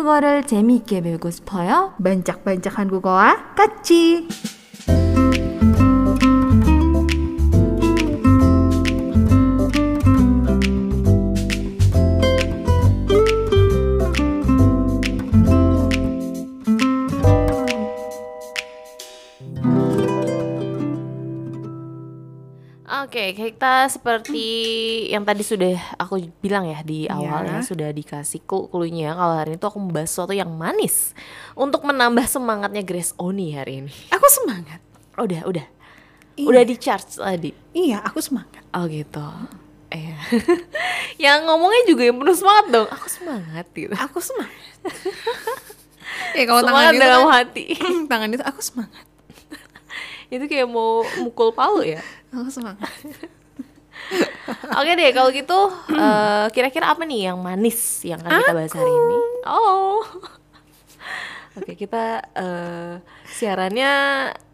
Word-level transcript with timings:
한국어를 0.00 0.46
재미있게 0.46 1.02
배우고 1.02 1.30
싶어요? 1.30 1.92
반짝반짝 2.02 2.78
한국어와 2.78 3.54
같이. 3.54 4.26
Oke, 23.30 23.54
kita 23.54 23.86
seperti 23.86 24.42
yang 25.06 25.22
tadi 25.22 25.46
sudah 25.46 25.78
aku 26.02 26.18
bilang 26.42 26.66
ya 26.66 26.82
di 26.82 27.06
awal 27.06 27.46
Iya. 27.46 27.62
ya 27.62 27.62
sudah 27.62 27.88
dikasih 27.94 28.42
clue-cluenya 28.42 29.14
kalau 29.14 29.38
hari 29.38 29.54
ini 29.54 29.62
tuh 29.62 29.70
aku 29.70 29.78
membahas 29.78 30.10
sesuatu 30.10 30.34
yang 30.34 30.50
manis 30.50 31.14
untuk 31.54 31.86
menambah 31.86 32.26
semangatnya 32.26 32.82
Grace 32.82 33.14
Oni 33.22 33.54
hari 33.54 33.86
ini. 33.86 33.94
Aku 34.10 34.26
semangat. 34.26 34.82
Udah, 35.14 35.46
udah. 35.46 35.66
Iya. 36.34 36.46
Udah 36.50 36.62
di 36.66 36.74
charge 36.74 37.22
tadi. 37.22 37.54
Iya, 37.70 38.02
aku 38.02 38.18
semangat. 38.18 38.66
Oh 38.74 38.90
gitu. 38.90 39.22
Iya. 39.94 40.18
yang 41.30 41.46
ngomongnya 41.46 41.86
juga 41.86 42.10
yang 42.10 42.18
penuh 42.18 42.34
semangat 42.34 42.66
dong. 42.74 42.88
Aku 42.90 43.06
semangat 43.06 43.66
gitu. 43.70 43.94
Aku 43.94 44.18
semangat. 44.18 44.58
ya 46.38 46.42
kalau 46.50 46.66
tangan 46.66 46.98
dalam 46.98 47.22
kan, 47.30 47.46
hati. 47.46 47.78
tangan 48.10 48.30
itu 48.34 48.42
aku 48.42 48.58
semangat. 48.58 49.06
Itu 50.30 50.46
kayak 50.46 50.70
mau 50.70 51.02
mukul 51.18 51.50
palu 51.50 51.82
ya. 51.82 52.00
Aku 52.32 52.48
semangat. 52.48 52.86
Oke 54.80 54.90
deh, 54.96 55.10
kalau 55.12 55.30
gitu 55.30 55.58
eh, 55.92 56.46
kira-kira 56.50 56.94
apa 56.94 57.02
nih 57.04 57.30
yang 57.30 57.38
manis 57.38 58.00
yang 58.02 58.18
akan 58.22 58.42
kita 58.42 58.54
bahas 58.56 58.72
hari 58.72 58.90
ini? 58.90 59.18
Oh. 59.44 60.00
Oke, 61.58 61.74
kita 61.74 62.22
eh, 62.32 62.94
siarannya 63.26 63.92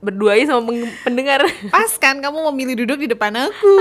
berdua 0.00 0.41
aja 0.41 0.56
sama 0.56 0.72
pendengar. 1.04 1.44
Pas 1.69 1.92
kan 2.00 2.19
kamu 2.19 2.50
memilih 2.52 2.84
duduk 2.84 3.04
di 3.04 3.08
depan 3.12 3.32
aku. 3.36 3.72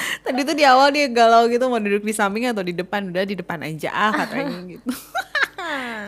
Tadi 0.00 0.40
tuh 0.44 0.56
di 0.56 0.64
awal 0.64 0.92
dia 0.92 1.08
galau 1.12 1.44
gitu 1.48 1.68
mau 1.68 1.80
duduk 1.80 2.04
di 2.04 2.14
samping 2.16 2.48
atau 2.48 2.64
di 2.64 2.72
depan 2.72 3.12
udah 3.12 3.24
di 3.24 3.36
depan 3.36 3.60
aja 3.64 3.92
ah 3.92 4.12
katanya 4.24 4.58
gitu. 4.64 4.92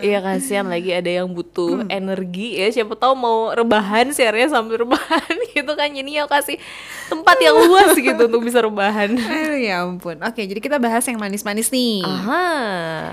Iya 0.02 0.18
kasihan 0.18 0.66
lagi 0.66 0.91
ada 0.91 1.06
yang 1.06 1.30
butuh 1.30 1.86
energi 1.86 2.58
ya 2.58 2.66
siapa 2.74 2.98
tahu 2.98 3.14
mau 3.14 3.55
rebahan 3.55 4.10
siarannya 4.10 4.50
sambil 4.50 4.82
rebahan 4.82 5.34
gitu 5.55 5.72
kan 5.78 5.94
jadi 5.94 6.10
ya 6.10 6.24
kasih 6.27 6.58
tempat 7.06 7.36
yang 7.38 7.55
luas 7.55 7.94
gitu 7.94 8.18
untuk 8.27 8.42
bisa 8.42 8.58
rebahan. 8.64 9.14
Aduh 9.14 9.58
ya 9.68 9.86
ampun. 9.86 10.18
Oke, 10.24 10.42
jadi 10.42 10.58
kita 10.58 10.83
bahas 10.83 11.06
yang 11.06 11.22
manis-manis 11.22 11.70
nih. 11.70 12.02
Aha. 12.02 12.44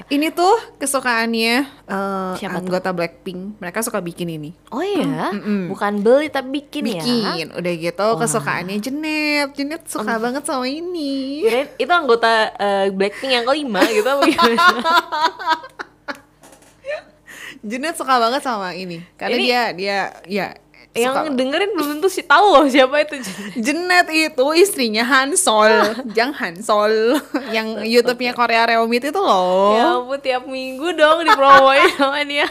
Ini 0.09 0.33
tuh 0.33 0.55
kesukaannya 0.81 1.55
eh, 1.67 2.31
Siapa 2.41 2.57
tuh? 2.57 2.65
anggota 2.65 2.89
Blackpink. 2.95 3.61
Mereka 3.61 3.85
suka 3.85 4.01
bikin 4.01 4.33
ini. 4.33 4.49
Oh 4.73 4.81
iya, 4.81 5.29
bukan 5.69 6.01
beli 6.01 6.31
tapi 6.33 6.63
bikin, 6.63 6.89
ya. 6.89 7.03
Bikin. 7.03 7.47
Udah 7.53 7.73
gitu 7.75 8.07
kesukaannya 8.17 8.77
Jenet. 8.81 9.53
Jenet 9.53 9.83
suka 9.85 10.17
banget 10.17 10.41
sama 10.47 10.65
ini. 10.65 11.45
Kirain 11.45 11.69
itu 11.77 11.91
anggota 11.91 12.49
eh, 12.57 12.87
Blackpink 12.89 13.31
yang 13.35 13.45
kelima 13.45 13.83
gitu 13.91 14.07
apa 14.09 14.23
gimana? 14.25 14.57
Jenet 17.61 17.93
suka 17.93 18.17
banget 18.17 18.39
sama 18.39 18.71
ini. 18.71 19.03
Karena 19.15 19.35
Ini- 19.35 19.43
dia 19.43 19.61
dia 19.71 19.99
ya 20.25 20.47
yang 20.89 21.13
suka- 21.13 21.37
dengerin 21.37 21.69
belum 21.71 21.87
tentu 21.95 22.09
sih 22.09 22.23
tahu 22.23 22.45
loh 22.49 22.65
siapa 22.65 22.97
itu. 22.99 23.21
Jenet 23.65 24.09
itu 24.09 24.45
istrinya 24.53 25.03
Hansol, 25.03 25.69
Jang 26.11 26.33
Hansol 26.39 27.19
yang 27.51 27.83
YouTube-nya 27.83 28.33
Korea 28.33 28.65
Reomit 28.65 29.05
itu 29.05 29.19
loh. 29.19 29.75
Ya 29.75 29.85
ampun 29.95 30.17
tiap 30.17 30.43
minggu 30.43 30.89
dong 30.93 31.21
dipromoin 31.21 31.93
sama 31.93 32.23
dia. 32.23 32.49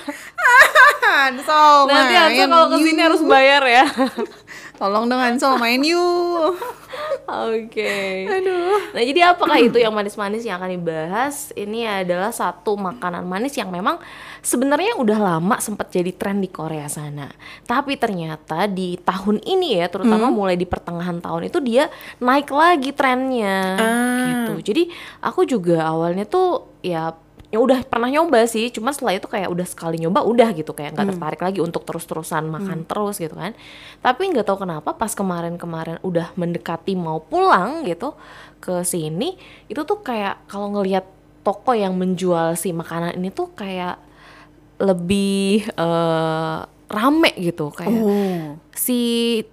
Hansol. 1.04 1.88
Nanti 1.88 2.14
Hansa 2.14 2.44
kalau 2.46 2.66
ke 2.68 2.78
sini 2.80 3.00
harus 3.00 3.22
bayar 3.22 3.62
ya. 3.64 3.84
Tolong 4.78 5.10
dong 5.10 5.18
Hansol 5.18 5.58
main 5.58 5.82
yuk. 5.82 6.54
Oke. 7.26 8.24
Aduh. 8.30 8.94
Nah 8.94 9.02
jadi 9.02 9.34
apakah 9.34 9.58
itu 9.58 9.76
yang 9.82 9.90
manis-manis 9.90 10.46
yang 10.46 10.62
akan 10.62 10.70
dibahas? 10.78 11.50
Ini 11.58 12.06
adalah 12.06 12.30
satu 12.30 12.78
makanan 12.78 13.26
manis 13.26 13.58
yang 13.58 13.74
memang 13.74 13.98
sebenarnya 14.38 14.94
udah 14.94 15.18
lama 15.18 15.58
sempat 15.58 15.90
jadi 15.90 16.14
tren 16.14 16.38
di 16.38 16.46
Korea 16.46 16.86
sana. 16.86 17.26
Tapi 17.66 17.98
ternyata 17.98 18.70
di 18.70 18.94
tahun 19.02 19.42
ini 19.42 19.82
ya, 19.82 19.90
terutama 19.90 20.30
mulai 20.30 20.54
di 20.54 20.64
pertengahan 20.64 21.18
tahun 21.18 21.50
itu 21.50 21.58
dia 21.58 21.90
naik 22.22 22.48
lagi 22.54 22.94
trennya. 22.94 23.76
Gitu. 24.30 24.52
Jadi 24.62 24.82
aku 25.18 25.42
juga 25.42 25.90
awalnya 25.90 26.22
tuh 26.22 26.70
ya 26.86 27.12
ya 27.48 27.56
udah 27.56 27.80
pernah 27.80 28.12
nyoba 28.12 28.44
sih, 28.44 28.68
cuma 28.68 28.92
setelah 28.92 29.16
itu 29.16 29.24
kayak 29.24 29.48
udah 29.48 29.64
sekali 29.64 29.96
nyoba 29.96 30.20
udah 30.20 30.52
gitu 30.52 30.76
kayak 30.76 30.92
nggak 30.92 31.16
tertarik 31.16 31.40
lagi 31.40 31.58
untuk 31.64 31.88
terus-terusan 31.88 32.44
makan 32.44 32.84
terus 32.84 33.16
gitu 33.16 33.32
kan. 33.32 33.56
Tapi 34.04 34.22
nggak 34.28 34.44
tahu 34.44 34.68
kenapa 34.68 34.92
pas 34.92 35.16
kemarin-kemarin 35.16 35.96
udah 36.04 36.36
mendekati 36.36 36.92
mau 36.92 37.24
pulang 37.24 37.88
gitu 37.88 38.12
ke 38.60 38.84
sini, 38.84 39.40
itu 39.64 39.80
tuh 39.80 40.04
kayak 40.04 40.44
kalau 40.44 40.68
ngelihat 40.76 41.08
toko 41.40 41.72
yang 41.72 41.96
menjual 41.96 42.52
si 42.52 42.76
makanan 42.76 43.16
ini 43.16 43.32
tuh 43.32 43.48
kayak 43.56 43.96
lebih 44.76 45.64
eh, 45.72 46.58
rame 46.88 47.32
gitu 47.36 47.68
kayak 47.72 48.00
Oh. 48.00 48.56
si 48.72 48.98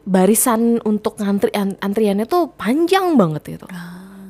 barisan 0.03 0.79
untuk 0.83 1.19
ngantri 1.19 1.51
an- 1.51 1.79
antriannya 1.79 2.27
tuh 2.27 2.51
panjang 2.55 3.15
banget 3.15 3.59
gitu. 3.59 3.67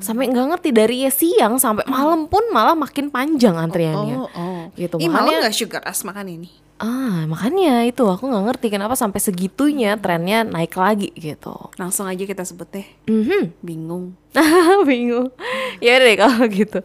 Sampai 0.06 0.30
nggak 0.30 0.48
ngerti 0.54 0.70
dari 0.70 1.02
ya 1.02 1.10
siang 1.10 1.58
sampai 1.58 1.82
malam 1.86 2.30
pun 2.30 2.46
malah 2.50 2.78
makin 2.78 3.10
panjang 3.10 3.58
antriannya. 3.58 4.16
Oh, 4.16 4.30
oh. 4.30 4.62
Gitu. 4.72 5.02
Ih, 5.02 5.10
Makanya 5.10 5.42
nggak 5.44 5.56
sugar 5.56 5.82
rush 5.82 6.06
makan 6.06 6.30
ini. 6.30 6.50
ah 6.76 7.24
makanya 7.24 7.88
itu 7.88 8.04
aku 8.04 8.28
nggak 8.28 8.46
ngerti 8.52 8.68
kenapa 8.68 9.00
sampai 9.00 9.16
segitunya 9.18 9.96
trennya 9.96 10.44
naik 10.44 10.76
lagi 10.76 11.08
gitu. 11.16 11.56
Langsung 11.80 12.04
aja 12.04 12.20
kita 12.20 12.44
sebut 12.44 12.68
deh. 12.68 12.84
Mhm. 13.08 13.56
Bingung. 13.64 14.12
Bingung. 14.84 15.32
Ya 15.80 15.96
deh 15.98 16.20
kalau 16.20 16.44
gitu. 16.52 16.84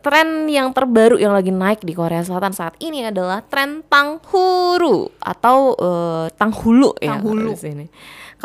Tren 0.00 0.48
yang 0.48 0.72
terbaru 0.72 1.20
yang 1.20 1.36
lagi 1.36 1.52
naik 1.52 1.84
di 1.84 1.92
Korea 1.92 2.24
Selatan 2.24 2.56
saat 2.56 2.80
ini 2.80 3.04
adalah 3.04 3.44
tren 3.44 3.84
tanghuru 3.84 5.12
atau 5.20 5.76
eh, 5.76 6.26
tanghulu 6.32 6.96
ya 6.96 7.20
Tanghulu. 7.20 7.52
kalau 7.52 7.52
di 7.52 7.60
sini. 7.60 7.86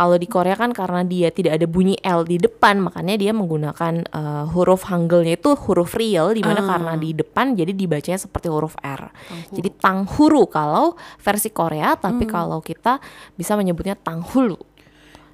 Kalau 0.02 0.18
di 0.18 0.26
Korea 0.26 0.58
kan 0.58 0.74
karena 0.74 1.06
dia 1.06 1.30
tidak 1.30 1.62
ada 1.62 1.70
bunyi 1.70 1.94
L 2.02 2.26
di 2.26 2.42
depan, 2.42 2.82
makanya 2.82 3.22
dia 3.22 3.38
menggunakan 3.38 4.02
eh, 4.02 4.46
huruf 4.50 4.90
Hangulnya 4.90 5.38
itu 5.38 5.54
huruf 5.54 5.94
real, 5.94 6.34
di 6.34 6.42
mana 6.42 6.66
karena 6.66 6.98
di 6.98 7.14
depan 7.14 7.54
jadi 7.54 7.70
dibacanya 7.70 8.18
seperti 8.18 8.50
huruf 8.50 8.74
R. 8.82 9.14
Jadi 9.54 9.70
tanghuru 9.78 10.50
kalau 10.50 10.98
versi 11.22 11.54
Korea, 11.54 11.94
tapi 12.02 12.26
kalau 12.26 12.66
kita 12.66 12.98
bisa 13.38 13.54
menyebutnya 13.54 13.94
tanghulu. 13.94 14.58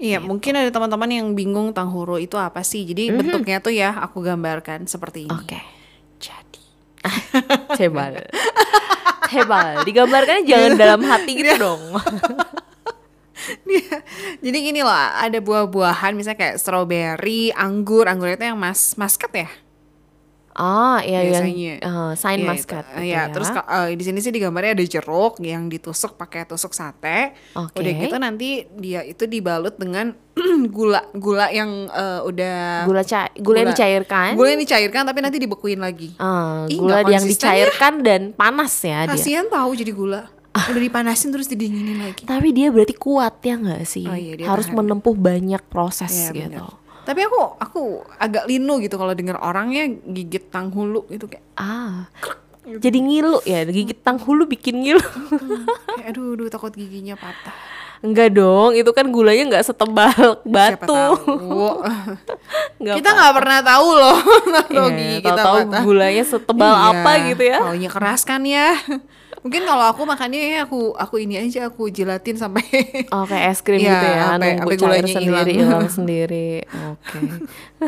Iya, 0.03 0.19
mungkin 0.19 0.59
ada 0.59 0.67
teman-teman 0.67 1.15
yang 1.15 1.31
bingung 1.31 1.71
tanghuru 1.71 2.19
itu 2.19 2.35
apa 2.35 2.59
sih. 2.59 2.83
Jadi 2.83 3.07
bentuknya 3.15 3.63
tuh 3.63 3.71
ya 3.71 3.95
aku 3.95 4.19
gambarkan 4.19 4.83
seperti 4.83 5.31
ini. 5.31 5.31
Oke. 5.31 5.63
Jadi 6.19 6.63
Cebal. 7.79 8.19
Cebal. 9.31 9.87
Digambarkan 9.87 10.43
jangan 10.43 10.75
dalam 10.75 11.01
hati 11.07 11.39
gitu 11.39 11.55
dong. 11.55 11.81
Dia- 13.67 14.01
Jadi 14.39 14.57
gini 14.61 14.79
loh, 14.79 14.91
ada 14.93 15.37
buah-buahan 15.37 16.11
misalnya 16.11 16.39
kayak 16.39 16.55
strawberry, 16.57 17.51
anggur, 17.51 18.05
anggur 18.05 18.29
itu 18.29 18.41
yang 18.41 18.55
mas 18.55 18.95
maskat 18.95 19.31
ya? 19.37 19.49
Ah, 20.51 21.05
iya 21.05 21.21
yang 21.21 21.45
Biasanya. 21.45 21.73
eh, 21.77 22.11
sign 22.17 22.39
Iya, 22.39 22.47
maskat 22.47 22.81
itu. 22.81 22.89
gitu 22.89 23.05
Iya, 23.05 23.13
ya. 23.13 23.23
terus 23.29 23.49
eh, 23.53 23.87
di 23.93 24.03
sini 24.03 24.19
sih 24.19 24.33
digambarnya 24.33 24.73
ada 24.73 24.85
jeruk 24.87 25.37
yang 25.39 25.69
ditusuk 25.69 26.17
pakai 26.17 26.49
tusuk 26.49 26.73
sate. 26.73 27.37
Oke. 27.53 27.77
Udah 27.77 27.91
gitu 27.93 28.15
nanti 28.17 28.49
dia 28.73 29.05
itu 29.05 29.29
dibalut 29.29 29.77
dengan 29.77 30.17
gula, 30.73 31.05
gula 31.13 31.53
yang 31.53 31.69
eh, 31.85 32.19
udah 32.25 32.89
gula 32.89 33.05
ca 33.05 33.29
gula, 33.37 33.57
yang 33.61 33.69
dicairkan. 33.69 34.33
Gula 34.33 34.49
yang 34.49 34.61
dicairkan 34.63 35.05
tapi 35.05 35.19
nanti 35.21 35.37
dibekuin 35.37 35.77
lagi. 35.77 36.17
Ah, 36.17 36.65
Ih, 36.65 36.81
gula 36.81 37.05
yang 37.05 37.21
konsisten 37.21 37.37
dicairkan 37.37 37.93
dan 38.01 38.21
panas 38.33 38.73
ya 38.81 39.05
dia. 39.05 39.13
Kasihan 39.13 39.45
tahu 39.45 39.77
jadi 39.77 39.93
gula. 39.93 40.25
Udah 40.59 40.81
dipanasin 40.81 41.29
terus 41.29 41.45
didinginin 41.45 41.99
lagi. 41.99 42.23
Tapi 42.23 42.49
dia 42.49 42.67
berarti 42.67 42.93
kuat 42.93 43.37
ya 43.39 43.55
nggak 43.55 43.83
sih? 43.83 44.03
Oh 44.03 44.13
iya, 44.13 44.33
dia 44.33 44.45
Harus 44.45 44.65
tahan. 44.65 44.77
menempuh 44.77 45.13
banyak 45.13 45.61
proses 45.65 46.09
Iya, 46.09 46.29
gitu. 46.31 46.57
bener. 46.57 46.85
Tapi 47.03 47.19
aku 47.23 47.39
aku 47.57 47.81
agak 48.13 48.43
linu 48.45 48.77
gitu 48.77 48.95
kalau 48.95 49.11
denger 49.11 49.37
orangnya 49.37 49.85
gigit 50.03 50.47
tanghulu 50.47 51.07
gitu 51.07 51.25
kayak 51.25 51.45
Ah. 51.53 52.09
Jadi 52.67 52.99
ngilu 52.99 53.39
ya, 53.41 53.63
gigit 53.63 53.95
tanghulu 53.97 54.43
bikin 54.45 54.75
ngilu. 54.77 54.99
kayak 55.93 56.11
aduh, 56.11 56.35
aduh 56.35 56.47
takut 56.47 56.69
giginya 56.69 57.15
patah. 57.15 57.55
Enggak 57.97 58.29
dong, 58.31 58.75
itu 58.75 58.91
kan 58.91 59.07
gulanya 59.07 59.43
nggak 59.47 59.65
setebal 59.65 60.13
batu. 60.45 60.85
tahu. 60.85 61.79
Nggak 62.77 62.95
kita 62.95 63.09
nggak 63.09 63.33
pernah 63.33 63.59
tahu 63.63 63.87
loh 63.89 64.17
Iya, 64.69 64.85
gigi 64.91 65.17
kita 65.23 65.41
patah. 65.41 65.81
gulanya 65.81 66.23
setebal 66.23 66.73
Iya, 66.73 66.85
apa 66.93 67.11
gitu 67.25 67.43
ya. 67.43 67.57
Taunya 67.59 67.89
keras 67.89 68.21
kan 68.21 68.41
ya. 68.43 68.77
Mungkin 69.47 69.63
kalau 69.63 69.85
aku 69.87 70.03
makannya 70.03 70.39
ya 70.51 70.59
aku 70.61 70.91
aku 70.93 71.15
ini 71.17 71.39
aja 71.39 71.65
aku 71.65 71.87
jilatin 71.87 72.35
sampai 72.35 72.67
Oh 73.15 73.23
kayak 73.23 73.47
es 73.49 73.59
krim 73.61 73.79
Iya, 73.79 73.87
gitu 73.89 74.05
ya, 74.05 74.19
sampai- 74.27 74.35
nunggu 74.53 74.59
sampai 74.59 74.75
cair 74.75 74.77
gulanya 74.77 75.13
sendiri, 75.15 75.53
hilang. 75.53 75.87
sendiri. 75.97 76.49
Oke. 76.67 77.19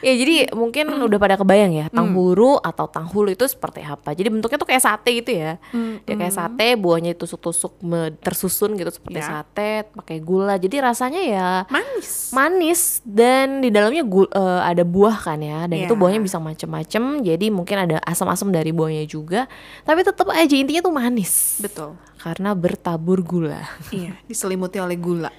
ya 0.00 0.12
jadi 0.14 0.34
mungkin 0.52 0.84
udah 0.98 1.18
pada 1.18 1.36
kebayang 1.36 1.72
ya, 1.74 1.86
tanghuru 1.88 2.56
atau 2.56 2.86
tanghulu 2.86 3.28
itu 3.28 3.44
seperti 3.44 3.82
apa. 3.82 4.10
Jadi 4.10 4.28
bentuknya 4.30 4.56
tuh 4.56 4.66
kayak 4.66 4.80
sate 4.80 5.10
gitu 5.14 5.30
ya. 5.34 5.60
Dia 6.02 6.14
kayak 6.14 6.32
sate, 6.32 6.74
buahnya 6.74 7.12
ditusuk-tusuk 7.12 7.82
me- 7.82 8.14
tersusun 8.16 8.74
gitu 8.74 8.88
seperti 8.88 9.18
Ya. 9.18 9.42
sate, 9.42 9.70
pakai 9.92 10.18
gula. 10.18 10.56
Jadi 10.56 10.76
rasanya 10.78 11.20
ya 11.20 11.48
manis. 11.68 12.30
manis 12.30 12.80
dan 13.04 13.58
di 13.58 13.68
dalamnya 13.68 14.00
gul- 14.02 14.30
eh, 14.30 14.60
ada 14.64 14.82
buah 14.82 15.18
kan 15.18 15.38
ya 15.38 15.66
dan 15.66 15.76
itu 15.76 15.90
Iya. 15.90 15.98
buahnya 15.98 16.20
bisa 16.20 16.38
macem-macem 16.38 17.02
jadi 17.20 17.46
mungkin 17.48 17.76
ada 17.80 17.96
asam-asam 18.02 18.48
dari 18.48 18.70
buahnya 18.70 19.04
juga 19.04 19.50
tapi 19.82 20.00
tetap 20.00 20.30
aja 20.30 20.54
intinya 20.54 20.77
tuh 20.80 20.94
manis 20.94 21.58
Betul. 21.58 21.94
karena 22.18 22.52
bertabur 22.52 23.20
gula 23.20 23.62
Iya, 23.90 24.16
diselimuti 24.26 24.78
oleh 24.78 24.96
gula. 24.96 25.32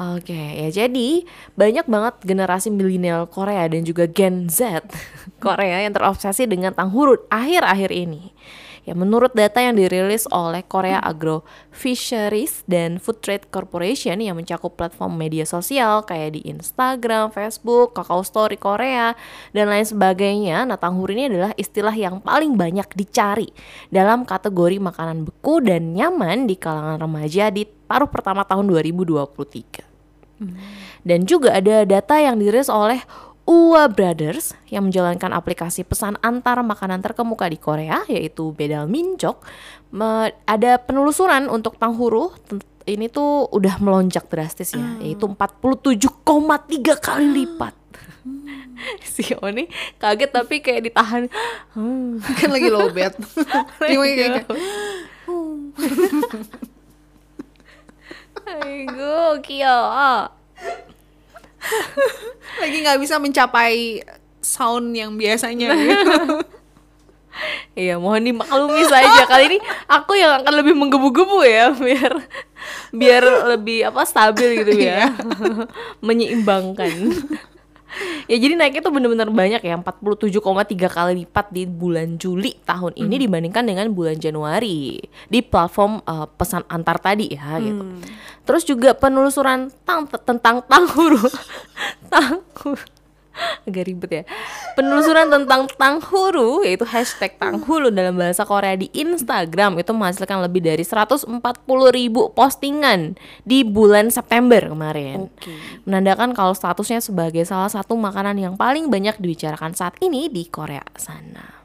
Oke, 0.00 0.32
ya 0.32 0.70
jadi 0.70 1.26
banyak 1.58 1.84
banget 1.84 2.14
generasi 2.24 2.70
milenial 2.70 3.26
Korea 3.26 3.66
dan 3.68 3.82
juga 3.82 4.06
Gen 4.06 4.48
Z 4.48 4.86
Korea 5.44 5.82
yang 5.82 5.92
terobsesi 5.92 6.46
dengan 6.46 6.72
tanghuru 6.72 7.20
akhir-akhir 7.28 7.90
ini. 7.92 8.32
Ya, 8.90 8.98
menurut 8.98 9.30
data 9.38 9.62
yang 9.62 9.78
dirilis 9.78 10.26
oleh 10.34 10.66
Korea 10.66 10.98
Agro 10.98 11.46
Fisheries 11.70 12.66
dan 12.66 12.98
Food 12.98 13.22
Trade 13.22 13.46
Corporation 13.46 14.18
yang 14.18 14.34
mencakup 14.34 14.74
platform 14.74 15.14
media 15.14 15.46
sosial 15.46 16.02
kayak 16.02 16.34
di 16.34 16.42
Instagram, 16.50 17.30
Facebook, 17.30 17.94
Kakao 17.94 18.26
Story 18.26 18.58
Korea, 18.58 19.14
dan 19.54 19.70
lain 19.70 19.86
sebagainya. 19.86 20.66
Tanghuru 20.74 21.14
ini 21.14 21.30
adalah 21.30 21.54
istilah 21.54 21.94
yang 21.94 22.18
paling 22.18 22.58
banyak 22.58 22.90
dicari 22.98 23.54
dalam 23.94 24.26
kategori 24.26 24.82
makanan 24.82 25.22
beku 25.22 25.62
dan 25.62 25.94
nyaman 25.94 26.50
di 26.50 26.58
kalangan 26.58 26.98
remaja 26.98 27.46
di 27.54 27.70
paruh 27.70 28.10
pertama 28.10 28.42
tahun 28.42 28.74
2023. 28.74 29.86
Dan 31.06 31.30
juga 31.30 31.54
ada 31.54 31.86
data 31.86 32.18
yang 32.18 32.42
dirilis 32.42 32.66
oleh 32.66 33.06
Ua 33.50 33.90
Brothers 33.90 34.54
yang 34.70 34.86
menjalankan 34.86 35.34
aplikasi 35.34 35.82
pesan 35.82 36.14
antar 36.22 36.62
makanan 36.62 37.02
terkemuka 37.02 37.50
di 37.50 37.58
Korea 37.58 38.06
yaitu 38.06 38.54
Bedal 38.54 38.86
Minjok. 38.86 39.42
Ada 40.46 40.78
penelusuran 40.78 41.50
untuk 41.50 41.74
tanghuru 41.74 42.30
ini 42.86 43.10
tuh 43.10 43.50
udah 43.50 43.82
melonjak 43.82 44.30
drastis 44.30 44.70
ya, 44.70 44.86
yaitu 45.02 45.26
47,3 45.26 45.98
kali 47.02 47.26
lipat. 47.42 47.74
si 49.18 49.34
Oni 49.42 49.66
kaget 49.98 50.30
tapi 50.30 50.62
kayak 50.62 50.86
ditahan. 50.86 51.26
Hmm. 51.74 52.22
kan 52.22 52.54
lagi 52.54 52.70
low 52.70 52.86
bed. 52.94 53.18
Dia 53.82 53.98
kayak- 53.98 54.46
Aigo, 58.46 59.42
kyo. 59.42 59.78
lagi 62.58 62.76
nggak 62.82 62.98
bisa 62.98 63.22
mencapai 63.22 64.02
sound 64.40 64.96
yang 64.96 65.14
biasanya. 65.14 65.68
gitu. 65.76 66.10
Iya, 67.72 67.96
mohon 67.96 68.20
dimaklumi 68.20 68.84
saja. 68.84 69.24
Kali 69.24 69.54
ini 69.54 69.58
aku 69.88 70.12
yang 70.18 70.42
akan 70.42 70.52
lebih 70.60 70.74
menggebu-gebu 70.76 71.40
ya, 71.46 71.72
biar 71.72 72.12
biar 72.92 73.22
lebih 73.56 73.88
apa 73.88 74.04
stabil 74.04 74.60
gitu 74.60 74.76
ya. 74.76 75.08
Menyeimbangkan. 76.06 76.90
Ya 78.30 78.38
jadi 78.38 78.54
naiknya 78.54 78.86
tuh 78.86 78.94
bener-bener 78.94 79.26
banyak 79.26 79.58
ya 79.58 79.74
47,3 79.74 80.38
kali 80.86 81.12
lipat 81.26 81.50
di 81.50 81.66
bulan 81.66 82.14
Juli 82.14 82.54
tahun 82.62 82.94
ini 82.94 83.26
dibandingkan 83.26 83.66
dengan 83.66 83.90
bulan 83.90 84.14
Januari 84.22 85.02
di 85.26 85.40
platform 85.42 85.98
eh, 86.06 86.26
pesan 86.38 86.62
antar 86.70 87.02
tadi 87.02 87.34
ya 87.34 87.58
gitu. 87.58 87.82
Terus 88.46 88.62
juga 88.62 88.94
penelusuran 88.94 89.74
tang 89.82 90.06
tentang 90.06 90.62
tanghuru 90.62 91.26
tanghuru 92.12 92.86
agak 93.66 93.84
ribet 93.90 94.10
ya. 94.10 94.24
Penelusuran 94.78 95.28
tentang 95.28 95.66
tanghuru 95.76 96.62
yaitu 96.62 96.86
hashtag 96.86 97.34
tanghuru 97.36 97.90
dalam 97.90 98.16
bahasa 98.16 98.46
Korea 98.46 98.78
di 98.78 98.86
Instagram 98.94 99.76
itu 99.82 99.90
menghasilkan 99.90 100.40
lebih 100.46 100.62
dari 100.62 100.86
140 100.86 101.28
ribu 101.90 102.30
postingan 102.32 103.18
di 103.42 103.66
bulan 103.66 104.08
September 104.08 104.62
kemarin. 104.70 105.28
Oke. 105.28 105.52
Menandakan 105.84 106.32
kalau 106.32 106.54
statusnya 106.54 107.02
sebagai 107.02 107.42
salah 107.44 107.68
satu 107.68 107.98
makanan 107.98 108.38
yang 108.38 108.54
paling 108.54 108.88
banyak 108.88 109.18
dibicarakan 109.18 109.74
saat 109.74 109.98
ini 110.00 110.30
di 110.30 110.46
Korea 110.46 110.84
sana. 110.94 111.60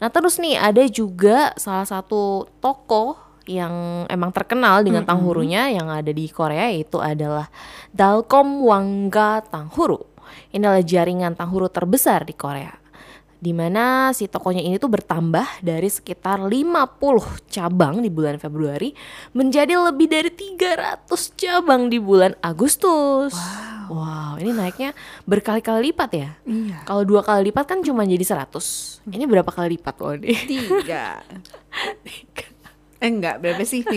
Nah 0.00 0.08
terus 0.08 0.40
nih 0.40 0.56
ada 0.56 0.84
juga 0.88 1.52
salah 1.60 1.84
satu 1.84 2.48
toko 2.58 3.30
yang 3.50 4.06
emang 4.06 4.30
terkenal 4.30 4.86
dengan 4.86 5.02
tanghurunya 5.02 5.72
yang 5.74 5.90
ada 5.90 6.14
di 6.14 6.30
Korea 6.30 6.70
itu 6.70 7.02
adalah 7.02 7.50
Dalkom 7.90 8.62
Wangga 8.62 9.42
Tanghuru. 9.42 10.09
Ini 10.50 10.62
adalah 10.62 10.84
jaringan 10.84 11.32
tanghuru 11.34 11.70
terbesar 11.70 12.26
di 12.26 12.34
Korea. 12.34 12.72
Di 13.40 13.56
mana 13.56 14.12
si 14.12 14.28
tokonya 14.28 14.60
ini 14.60 14.76
tuh 14.76 14.92
bertambah 14.92 15.64
dari 15.64 15.88
sekitar 15.88 16.44
50 16.44 17.48
cabang 17.48 18.04
di 18.04 18.12
bulan 18.12 18.36
Februari 18.36 18.92
menjadi 19.32 19.80
lebih 19.80 20.12
dari 20.12 20.28
300 20.28 21.08
cabang 21.40 21.88
di 21.88 21.96
bulan 21.96 22.36
Agustus. 22.44 23.32
Wow, 23.88 24.36
ini 24.38 24.52
naiknya 24.52 24.92
berkali-kali 25.24 25.88
lipat 25.88 26.10
ya. 26.12 26.30
Iya. 26.44 26.84
Kalau 26.84 27.02
dua 27.08 27.24
kali 27.24 27.48
lipat 27.48 27.64
kan 27.64 27.78
cuma 27.80 28.04
jadi 28.04 28.22
100. 28.22 29.08
Ini 29.08 29.24
berapa 29.24 29.48
kali 29.48 29.80
lipat 29.80 29.94
loh 30.04 30.14
nih? 30.20 30.36
Tiga. 30.44 31.24
Eh 33.00 33.08
enggak, 33.08 33.40
berapa 33.40 33.64
sih? 33.64 33.80
50 33.80 33.96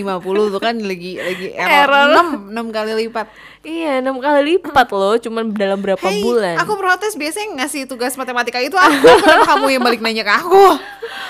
tuh 0.50 0.58
kan 0.58 0.76
lagi 0.76 1.20
lagi 1.20 1.52
Error. 1.60 2.08
error 2.08 2.08
6, 2.48 2.56
6 2.56 2.72
kali 2.72 2.92
lipat. 2.98 3.28
Iya, 3.62 4.00
enam 4.00 4.16
kali 4.18 4.40
lipat 4.54 4.88
loh, 4.90 5.16
cuman 5.18 5.52
dalam 5.52 5.80
berapa 5.80 6.00
Hey, 6.02 6.20
bulan? 6.20 6.56
aku 6.58 6.76
protes 6.76 7.14
biasanya 7.14 7.62
ngasih 7.62 7.84
tugas 7.84 8.12
matematika 8.14 8.60
itu 8.60 8.76
aku, 8.76 9.08
kenapa 9.18 9.44
kamu 9.56 9.66
yang 9.70 9.84
balik 9.84 10.00
nanya 10.00 10.20
ke 10.22 10.34
aku? 10.34 10.80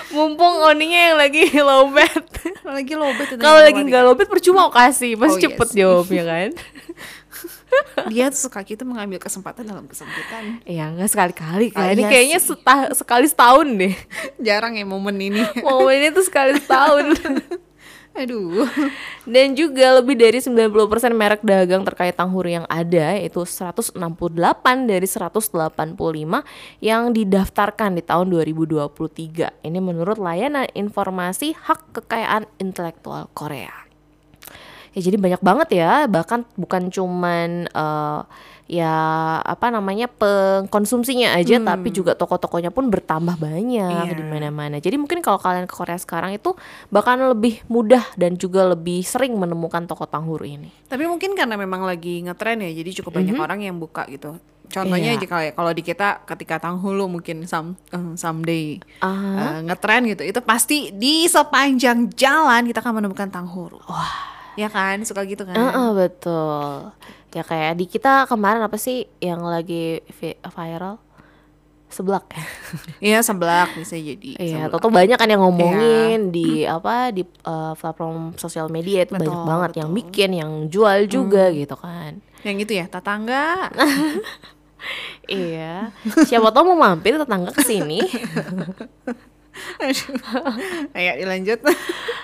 Mumpung 0.10 0.62
oninya 0.64 0.98
yang 1.08 1.18
lagi 1.20 1.46
low 1.62 1.90
bed. 1.90 2.26
Lagi 2.64 2.94
lobet 2.94 3.28
itu 3.28 3.38
Kalau 3.38 3.60
lagi 3.60 3.78
nggak 3.80 4.02
low 4.02 4.14
bed 4.14 4.26
percuma 4.26 4.66
aku 4.66 4.74
kasih, 4.76 5.14
pasti 5.16 5.30
Oh, 5.30 5.38
yes. 5.40 5.46
cepet 5.48 5.70
jawabnya 5.76 6.24
kan. 6.24 6.50
Dia 8.08 8.30
tuh 8.30 8.42
suka 8.44 8.62
gitu 8.62 8.82
mengambil 8.84 9.18
kesempatan 9.18 9.66
dalam 9.66 9.86
kesempitan. 9.86 10.62
Iya, 10.64 10.90
nggak 10.90 11.06
sekali-kali 11.08 11.70
Ah, 11.72 11.86
kan. 11.86 11.88
Ini 11.92 12.02
iya 12.02 12.08
kayaknya 12.08 12.40
sih. 12.40 12.48
seta- 12.52 12.94
sekali 12.96 13.26
setahun 13.26 13.68
deh. 13.68 13.94
Jarang 14.40 14.74
ya 14.74 14.86
momen 14.86 15.18
ini. 15.20 15.42
Momen 15.60 15.94
ini 15.96 16.08
tuh 16.10 16.22
sekali 16.22 16.54
setahun. 16.56 17.14
Aduh. 18.14 18.70
Dan 19.26 19.58
juga 19.58 19.98
lebih 19.98 20.14
dari 20.14 20.38
90% 20.38 20.70
merek 21.18 21.42
dagang 21.42 21.82
terkait 21.82 22.14
tanghuru 22.14 22.46
yang 22.46 22.68
ada 22.70 23.18
yaitu 23.18 23.42
168 23.42 23.98
dari 24.86 25.08
185 25.10 25.98
yang 26.78 27.10
didaftarkan 27.10 27.98
di 27.98 28.04
tahun 28.06 28.30
2023. 28.30 29.66
Ini 29.66 29.80
menurut 29.82 30.22
layanan 30.22 30.70
informasi 30.78 31.58
hak 31.58 31.98
kekayaan 31.98 32.46
intelektual 32.62 33.34
Korea. 33.34 33.74
Ya 34.94 35.02
jadi 35.02 35.18
banyak 35.18 35.42
banget 35.42 35.70
ya, 35.74 36.06
bahkan 36.06 36.46
bukan 36.54 36.94
cuman 36.94 37.66
eh, 37.66 38.22
ya 38.74 38.96
apa 39.40 39.70
namanya 39.70 40.10
pengkonsumsinya 40.10 41.38
aja 41.38 41.62
tapi 41.62 41.94
juga 41.94 42.14
toko-tokonya 42.14 42.74
pun 42.74 42.90
bertambah 42.90 43.38
banyak 43.38 44.10
Iya. 44.10 44.18
di 44.18 44.24
mana-mana. 44.24 44.78
Jadi 44.78 44.98
mungkin 44.98 45.22
kalau 45.22 45.38
kalian 45.38 45.70
ke 45.70 45.74
Korea 45.74 45.96
sekarang 45.96 46.34
itu 46.34 46.58
bahkan 46.90 47.22
lebih 47.22 47.62
mudah 47.68 48.02
dan 48.16 48.34
juga 48.34 48.66
lebih 48.66 49.02
sering 49.04 49.38
menemukan 49.38 49.86
toko 49.86 50.04
tanghuru 50.04 50.42
ini. 50.44 50.74
Tapi 50.86 51.06
mungkin 51.06 51.38
karena 51.38 51.54
memang 51.54 51.86
lagi 51.86 52.26
ngetren 52.26 52.60
ya, 52.60 52.72
jadi 52.74 52.90
cukup 52.98 53.14
banyak 53.16 53.38
orang 53.38 53.62
yang 53.62 53.78
buka 53.78 54.10
gitu. 54.10 54.42
Contohnya 54.66 55.14
Iya. 55.14 55.22
aja 55.22 55.28
kayak 55.30 55.54
kalau 55.54 55.70
di 55.70 55.86
kita 55.86 56.26
ketika 56.26 56.58
tanghulu 56.58 57.06
mungkin 57.08 57.46
some, 57.46 57.78
eh, 57.88 58.18
someday 58.18 58.82
Ah. 59.00 59.54
eh, 59.54 59.70
ngetren 59.70 60.10
gitu, 60.10 60.26
itu 60.26 60.40
pasti 60.42 60.90
di 60.90 61.30
sepanjang 61.30 62.10
jalan 62.12 62.66
kita 62.66 62.82
akan 62.82 62.98
menemukan 62.98 63.30
tanghuru. 63.30 63.78
Wah. 63.86 64.34
Ya 64.54 64.70
kan, 64.70 65.02
suka 65.02 65.26
gitu 65.26 65.46
kan. 65.46 65.54
Heeh, 65.54 65.90
betul. 65.96 66.94
Ya 67.34 67.42
kayak 67.42 67.82
di 67.82 67.86
kita 67.90 68.30
kemarin 68.30 68.62
apa 68.62 68.78
sih 68.78 69.10
yang 69.18 69.42
lagi 69.42 70.06
vi- 70.22 70.38
viral? 70.38 71.02
Seblak 71.90 72.26
ya. 72.34 72.46
Iya 73.14 73.20
seblak 73.22 73.74
bisa 73.78 73.94
jadi. 73.94 74.34
Iya, 74.38 74.70
atau 74.70 74.90
banyak 74.90 75.14
kan 75.14 75.30
yang 75.30 75.42
ngomongin 75.46 76.34
di 76.34 76.66
apa 76.66 77.14
di 77.14 77.22
uh, 77.46 77.78
platform 77.78 78.34
sosial 78.38 78.70
media 78.70 79.06
itu 79.06 79.14
banyak 79.14 79.30
Betul, 79.30 79.46
banget 79.50 79.72
yang 79.82 79.90
betul. 79.94 80.00
bikin, 80.02 80.30
yang 80.34 80.52
jual 80.74 80.98
juga 81.06 81.54
gitu 81.54 81.78
kan. 81.78 82.18
Yang 82.42 82.58
itu 82.66 82.72
ya 82.82 82.86
tetangga. 82.90 83.70
iya. 85.30 85.94
Siapa 86.26 86.50
tahu 86.50 86.74
mau 86.74 86.90
mampir 86.90 87.14
tetangga 87.18 87.54
ke 87.54 87.62
Ayo 90.98 91.12
dilanjut. 91.20 91.60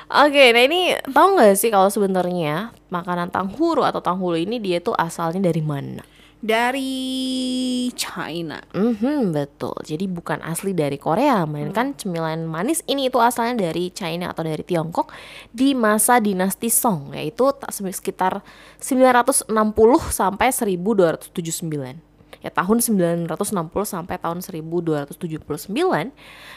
Oke, 0.10 0.44
nah 0.54 0.64
ini 0.66 0.98
tahu 1.14 1.38
nggak 1.38 1.54
sih 1.54 1.70
kalau 1.70 1.90
sebenarnya 1.94 2.74
makanan 2.90 3.30
tanghuru 3.30 3.86
atau 3.86 4.02
tanghulu 4.02 4.38
ini 4.38 4.58
dia 4.58 4.82
tuh 4.82 4.98
asalnya 4.98 5.50
dari 5.50 5.62
mana? 5.62 6.02
dari 6.40 7.92
China. 8.00 8.64
Mhm, 8.72 9.36
betul. 9.36 9.76
Jadi 9.84 10.08
bukan 10.08 10.40
asli 10.40 10.72
dari 10.72 10.96
Korea, 10.96 11.44
melainkan 11.44 11.92
cemilan 12.00 12.48
manis 12.48 12.80
ini 12.88 13.12
itu 13.12 13.20
asalnya 13.20 13.70
dari 13.70 13.92
China 13.92 14.32
atau 14.32 14.48
dari 14.48 14.64
Tiongkok 14.64 15.12
di 15.52 15.76
masa 15.76 16.24
dinasti 16.24 16.72
Song, 16.72 17.12
yaitu 17.12 17.52
sekitar 17.92 18.40
960 18.80 19.52
sampai 20.16 20.50
1279. 20.56 22.09
Ya 22.40 22.50
tahun 22.50 22.80
960 22.80 23.28
sampai 23.84 24.16
tahun 24.16 24.40
1279 24.40 25.12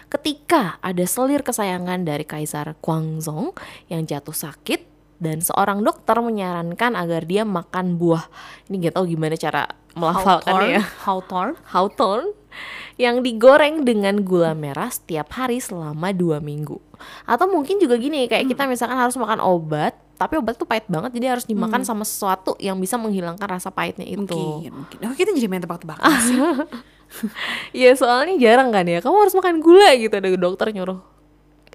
ketika 0.07 0.79
ada 0.79 1.05
selir 1.07 1.43
kesayangan 1.43 2.07
dari 2.07 2.23
Kaisar 2.23 2.79
Gwanzong 2.79 3.51
yang 3.91 4.07
jatuh 4.07 4.35
sakit 4.35 4.87
dan 5.23 5.39
seorang 5.39 5.87
dokter 5.87 6.19
menyarankan 6.19 6.99
agar 6.99 7.23
dia 7.23 7.47
makan 7.47 7.95
buah. 7.99 8.27
Ini 8.67 8.91
gak 8.91 8.99
tahu 8.99 9.07
gimana 9.15 9.39
cara 9.39 9.71
melafalkannya 9.95 10.79
ya. 10.79 10.83
Hawthorne. 11.07 11.55
Hawthorne 11.71 12.35
yang 13.03 13.19
digoreng 13.19 13.83
dengan 13.83 14.23
gula 14.23 14.55
merah 14.55 14.87
setiap 14.87 15.35
hari 15.35 15.59
selama 15.59 16.15
dua 16.15 16.39
minggu. 16.39 16.79
Atau 17.27 17.51
mungkin 17.51 17.83
juga 17.83 17.99
gini, 17.99 18.31
kayak 18.31 18.47
kita 18.47 18.71
misalkan 18.71 18.95
harus 18.95 19.19
makan 19.19 19.43
obat, 19.43 19.99
tapi 20.15 20.39
obat 20.39 20.55
tuh 20.55 20.71
pahit 20.71 20.87
banget, 20.87 21.11
jadi 21.19 21.35
harus 21.35 21.43
dimakan 21.43 21.83
sama 21.83 22.07
sesuatu 22.07 22.55
yang 22.63 22.79
bisa 22.79 22.95
menghilangkan 22.95 23.59
rasa 23.59 23.75
pahitnya 23.75 24.07
itu. 24.07 24.23
Mungkin, 24.23 24.71
mungkin. 24.71 24.97
Oh, 25.03 25.15
kita 25.19 25.35
jadi 25.35 25.51
main 25.51 25.59
tebak-tebakan 25.67 26.07
sih. 26.31 26.39
Iya 27.75 27.93
soalnya 27.99 28.39
jarang 28.39 28.71
kan 28.71 28.87
ya, 28.87 29.03
kamu 29.03 29.17
harus 29.27 29.35
makan 29.35 29.59
gula 29.59 29.91
gitu, 29.99 30.15
ada 30.15 30.31
dokter 30.39 30.71
nyuruh 30.71 31.03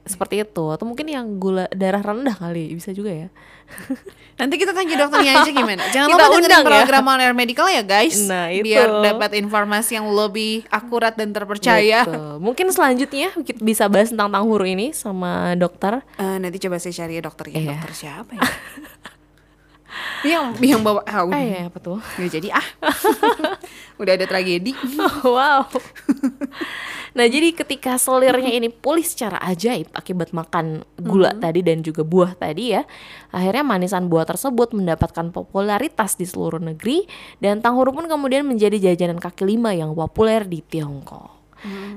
seperti 0.08 0.42
itu. 0.42 0.66
Atau 0.72 0.88
mungkin 0.88 1.08
yang 1.08 1.38
gula 1.38 1.68
darah 1.72 2.02
rendah 2.02 2.36
kali, 2.36 2.74
bisa 2.74 2.92
juga 2.96 3.12
ya. 3.12 3.28
Nanti 4.40 4.56
kita 4.62 4.72
tanya 4.72 4.96
dokternya 5.02 5.34
aja 5.42 5.52
gimana. 5.52 5.84
Jangan 5.96 6.10
Kita 6.14 6.24
lupa 6.30 6.38
dengerin 6.38 6.62
ya. 6.62 6.66
program 6.66 7.04
On 7.10 7.20
Air 7.20 7.36
Medical 7.36 7.68
ya 7.74 7.84
guys. 7.84 8.18
Nah, 8.30 8.54
itu. 8.54 8.70
Biar 8.70 8.88
dapat 9.02 9.32
informasi 9.34 9.98
yang 9.98 10.08
lebih 10.14 10.64
akurat 10.70 11.18
dan 11.18 11.34
terpercaya. 11.34 12.06
Betul. 12.06 12.38
Mungkin 12.40 12.68
selanjutnya 12.70 13.34
kita 13.34 13.60
bisa 13.60 13.90
bahas 13.90 14.14
tentang 14.14 14.30
tanghuru 14.30 14.64
ini 14.64 14.94
sama 14.94 15.58
dokter. 15.58 16.06
Eh, 16.22 16.38
nanti 16.38 16.62
coba 16.62 16.78
saya 16.78 16.94
cari 16.94 17.18
ya 17.18 17.22
dokternya. 17.26 17.58
Iya. 17.58 17.70
Dokter 17.76 17.94
siapa 17.98 18.32
ya? 18.38 18.42
yang 20.38 20.54
yang 20.62 20.82
bawa 20.86 21.02
ah, 21.10 21.26
udah. 21.26 21.42
Eh, 21.42 21.66
apa 21.66 21.78
tuh? 21.82 21.98
Nggak 22.22 22.32
jadi 22.38 22.48
ah. 22.54 22.68
udah 24.02 24.14
ada 24.14 24.26
tragedi. 24.30 24.78
wow. 25.26 25.66
Nah, 27.18 27.26
jadi 27.26 27.50
ketika 27.58 27.98
selirnya 27.98 28.54
ini 28.54 28.70
pulih 28.70 29.02
secara 29.02 29.42
ajaib 29.42 29.90
akibat 29.98 30.32
makan 30.32 30.86
gula 31.02 31.34
tadi 31.34 31.66
dan 31.66 31.82
juga 31.82 32.06
buah 32.06 32.38
tadi 32.38 32.78
ya, 32.78 32.86
akhirnya 33.34 33.66
manisan 33.66 34.06
buah 34.06 34.30
tersebut 34.30 34.78
mendapatkan 34.78 35.34
popularitas 35.34 36.14
di 36.14 36.30
seluruh 36.30 36.62
negeri 36.62 37.10
dan 37.42 37.60
tanghuru 37.66 37.92
pun 37.92 38.06
kemudian 38.06 38.46
menjadi 38.46 38.94
jajanan 38.94 39.18
kaki 39.18 39.50
lima 39.50 39.74
yang 39.74 39.98
populer 39.98 40.46
di 40.46 40.62
Tiongkok. 40.62 41.38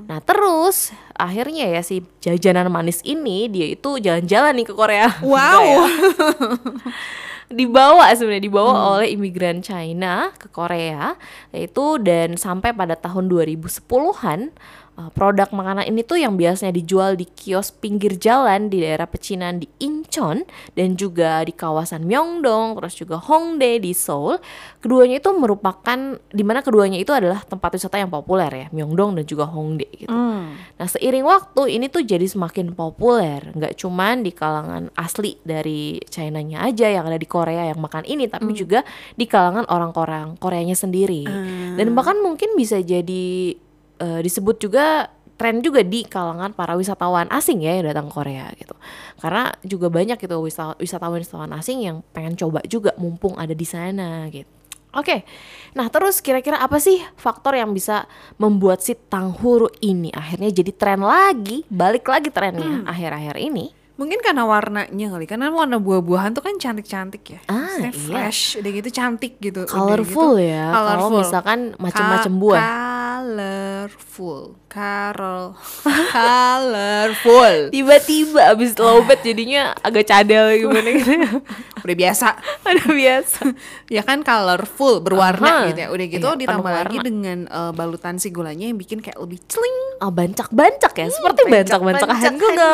Nah 0.09 0.17
terus 0.25 0.89
akhirnya 1.13 1.69
ya 1.69 1.81
si 1.85 2.01
jajanan 2.17 2.73
manis 2.73 3.05
ini 3.05 3.45
dia 3.45 3.69
itu 3.69 4.01
jalan-jalan 4.01 4.57
nih 4.57 4.67
ke 4.67 4.73
Korea. 4.73 5.07
Wow. 5.21 5.61
Dibawa 7.51 8.09
sebenarnya 8.15 8.47
dibawa 8.47 8.71
oleh 8.97 9.13
imigran 9.13 9.59
China 9.59 10.31
ke 10.35 10.47
Korea 10.47 11.19
itu 11.51 11.99
dan 11.99 12.39
sampai 12.39 12.71
pada 12.71 12.95
tahun 12.95 13.27
2010-an 13.27 14.55
uh, 15.01 15.09
produk 15.13 15.49
makanan 15.51 15.87
ini 15.87 16.01
tuh 16.03 16.19
yang 16.19 16.35
biasanya 16.35 16.75
dijual 16.75 17.15
di 17.15 17.25
kios 17.25 17.71
pinggir 17.71 18.17
jalan 18.19 18.67
di 18.67 18.83
daerah 18.83 19.07
pecinan 19.07 19.61
di 19.61 19.67
Incheon 19.81 20.43
dan 20.75 20.93
juga 20.99 21.41
di 21.45 21.53
kawasan 21.55 22.05
Myeongdong 22.05 22.77
terus 22.77 22.93
juga 22.97 23.17
Hongdae 23.17 23.81
di 23.81 23.91
Seoul. 23.95 24.37
Keduanya 24.81 25.21
itu 25.21 25.29
merupakan 25.33 25.97
di 26.17 26.43
mana 26.43 26.61
keduanya 26.61 26.97
itu 26.99 27.13
adalah 27.13 27.41
tempat 27.45 27.77
wisata 27.77 27.97
yang 27.97 28.11
populer 28.11 28.49
ya 28.51 28.67
Myeongdong 28.73 29.21
dan 29.21 29.25
juga 29.25 29.49
Hongdae 29.49 29.91
gitu. 30.05 30.11
Hmm. 30.11 30.57
Nah 30.77 30.87
seiring 30.89 31.25
waktu 31.25 31.77
ini 31.77 31.87
tuh 31.87 32.03
jadi 32.03 32.25
semakin 32.25 32.73
populer, 32.75 33.53
nggak 33.53 33.77
cuman 33.79 34.25
di 34.25 34.31
kalangan 34.33 34.89
asli 34.97 35.37
dari 35.41 36.01
China-nya 36.09 36.65
aja 36.65 36.87
yang 36.89 37.07
ada 37.07 37.17
di 37.17 37.27
Korea 37.29 37.40
yang 37.49 37.81
makan 37.81 38.05
ini, 38.05 38.29
tapi 38.29 38.53
juga 38.53 38.85
di 39.17 39.25
kalangan 39.25 39.65
orang-orang 39.65 40.37
Koreanya 40.37 40.77
sendiri. 40.77 41.25
Dan 41.73 41.97
bahkan 41.97 42.21
mungkin 42.21 42.53
bisa 42.53 42.77
jadi 42.77 43.57
eh, 43.97 44.19
disebut 44.21 44.61
juga 44.61 45.09
tren 45.41 45.57
juga 45.65 45.81
di 45.81 46.05
kalangan 46.05 46.53
para 46.53 46.77
wisatawan 46.77 47.25
asing 47.33 47.65
ya 47.65 47.81
yang 47.81 47.89
datang 47.89 48.05
ke 48.09 48.13
Korea 48.13 48.45
gitu. 48.53 48.77
Karena 49.17 49.49
juga 49.65 49.89
banyak 49.89 50.21
gitu 50.21 50.37
wisa- 50.37 50.77
wisatawan-wisatawan 50.77 51.49
asing 51.57 51.81
yang 51.81 52.05
pengen 52.13 52.37
coba 52.37 52.61
juga 52.69 52.93
mumpung 53.01 53.33
ada 53.41 53.57
di 53.57 53.65
sana 53.65 54.29
gitu. 54.29 54.45
Oke, 54.91 55.23
nah 55.71 55.87
terus 55.87 56.19
kira-kira 56.19 56.59
apa 56.59 56.75
sih 56.75 56.99
faktor 57.15 57.55
yang 57.55 57.71
bisa 57.71 58.05
membuat 58.35 58.83
si 58.83 58.91
tanghuru 58.93 59.71
ini 59.79 60.11
akhirnya 60.11 60.51
jadi 60.51 60.71
tren 60.75 60.99
lagi, 60.99 61.63
balik 61.71 62.11
lagi 62.11 62.27
trennya 62.27 62.83
akhir-akhir 62.85 63.39
ini? 63.39 63.71
Mungkin 64.01 64.17
karena 64.25 64.49
warnanya 64.49 65.13
kali, 65.13 65.29
karena 65.29 65.53
warna 65.53 65.77
buah-buahan 65.77 66.33
tuh 66.33 66.41
kan 66.41 66.57
cantik-cantik 66.57 67.21
ya. 67.21 67.37
Ah, 67.45 67.77
Maksudnya 67.77 67.93
iya. 67.93 68.01
fresh, 68.01 68.57
udah 68.57 68.71
gitu 68.81 68.89
cantik 68.89 69.37
gitu. 69.37 69.61
udah 69.61 69.69
Colorful 69.69 70.41
gitu, 70.41 70.49
ya, 70.49 70.73
kalau 70.73 71.21
misalkan 71.21 71.77
macem-macem 71.77 72.33
buah. 72.33 72.57
Colorful, 72.57 74.57
Carol, 74.71 75.51
colorful. 76.15 77.75
Tiba-tiba 77.75 78.55
abis 78.55 78.79
lowbat 78.79 79.19
jadinya 79.19 79.75
agak 79.83 80.07
cadel 80.07 80.55
gimana 80.55 80.95
gitu. 80.95 81.11
Udah 81.83 81.95
biasa. 81.99 82.39
Ada 82.63 82.87
biasa. 82.87 83.41
ya 83.99 83.99
kan 84.07 84.23
colorful, 84.23 85.03
berwarna 85.03 85.67
Aha. 85.67 85.67
gitu 85.75 85.79
ya. 85.83 85.87
Udah 85.91 86.05
gitu 86.07 86.23
Iya, 86.23 86.39
ditambah 86.39 86.71
lagi 86.71 86.97
warna. 87.03 87.03
dengan 87.03 87.37
eh, 87.51 87.71
balutan 87.75 88.15
si 88.15 88.31
gulanya 88.31 88.71
yang 88.71 88.79
bikin 88.79 89.03
kayak 89.03 89.19
lebih 89.19 89.43
celing. 89.51 89.99
Oh, 89.99 90.07
bancak-bancak 90.07 90.93
ya, 90.95 91.07
seperti 91.11 91.41
bancak-bancak 91.51 92.07
hand 92.07 92.39
Google. 92.39 92.71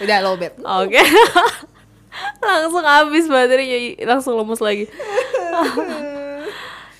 Udah 0.00 0.18
lowbat. 0.24 0.56
Oke. 0.56 1.04
langsung 2.40 2.80
habis 2.80 3.28
baterainya, 3.28 4.08
langsung 4.08 4.40
lemes 4.40 4.64
lagi. 4.64 4.88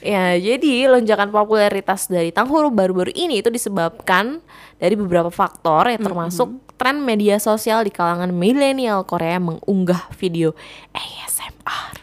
Ya, 0.06 0.38
jadi 0.38 0.86
lonjakan 0.88 1.28
popularitas 1.28 2.06
dari 2.06 2.30
Tanghuru 2.30 2.70
baru-baru 2.70 3.10
ini 3.10 3.42
itu 3.42 3.50
disebabkan 3.50 4.38
dari 4.78 4.94
beberapa 4.94 5.28
faktor 5.28 5.90
ya 5.90 5.98
termasuk 5.98 6.48
tren 6.76 7.00
media 7.00 7.40
sosial 7.40 7.82
di 7.82 7.90
kalangan 7.90 8.30
milenial 8.30 9.02
Korea 9.02 9.40
mengunggah 9.40 10.12
video 10.14 10.52
ASMR. 10.92 11.96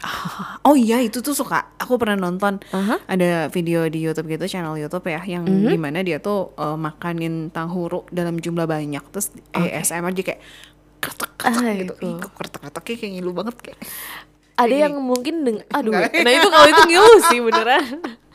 Oh 0.62 0.74
iya 0.74 0.98
itu 0.98 1.20
tuh 1.20 1.32
suka. 1.32 1.70
Aku 1.78 1.94
pernah 1.94 2.18
nonton 2.18 2.58
Aha. 2.70 2.98
ada 3.06 3.46
video 3.48 3.86
di 3.86 4.02
YouTube 4.02 4.26
gitu, 4.28 4.44
channel 4.48 4.74
YouTube 4.74 5.06
ya, 5.06 5.22
yang 5.22 5.46
Mhm. 5.46 5.70
di 5.70 5.78
mana 5.78 6.02
dia 6.02 6.18
tuh 6.18 6.50
eh, 6.54 6.76
makanin 6.76 7.48
tanghuru 7.48 8.02
dalam 8.10 8.36
jumlah 8.36 8.66
banyak, 8.66 9.04
terus 9.08 9.30
ASMR 9.52 10.10
aja 10.10 10.22
kayak 10.24 10.40
kretek 10.98 11.30
kretek 11.36 11.62
Ah, 11.62 11.72
gitu. 11.78 11.94
itu. 11.94 12.04
Ih, 12.04 12.14
kok 12.18 12.32
kretek 12.34 12.60
kreteknya 12.60 12.94
kayak 12.98 13.12
ngilu 13.14 13.30
banget 13.30 13.56
kayak. 13.62 13.78
Ada 14.54 14.74
yang 14.86 14.94
mungkin 15.02 15.34
deng 15.42 15.58
aduh, 15.76 15.92
nah 15.94 16.30
itu 16.30 16.48
kalau 16.50 16.66
itu 16.70 16.82
ngilu 16.86 17.14
sih 17.30 17.38
beneran. 17.42 17.84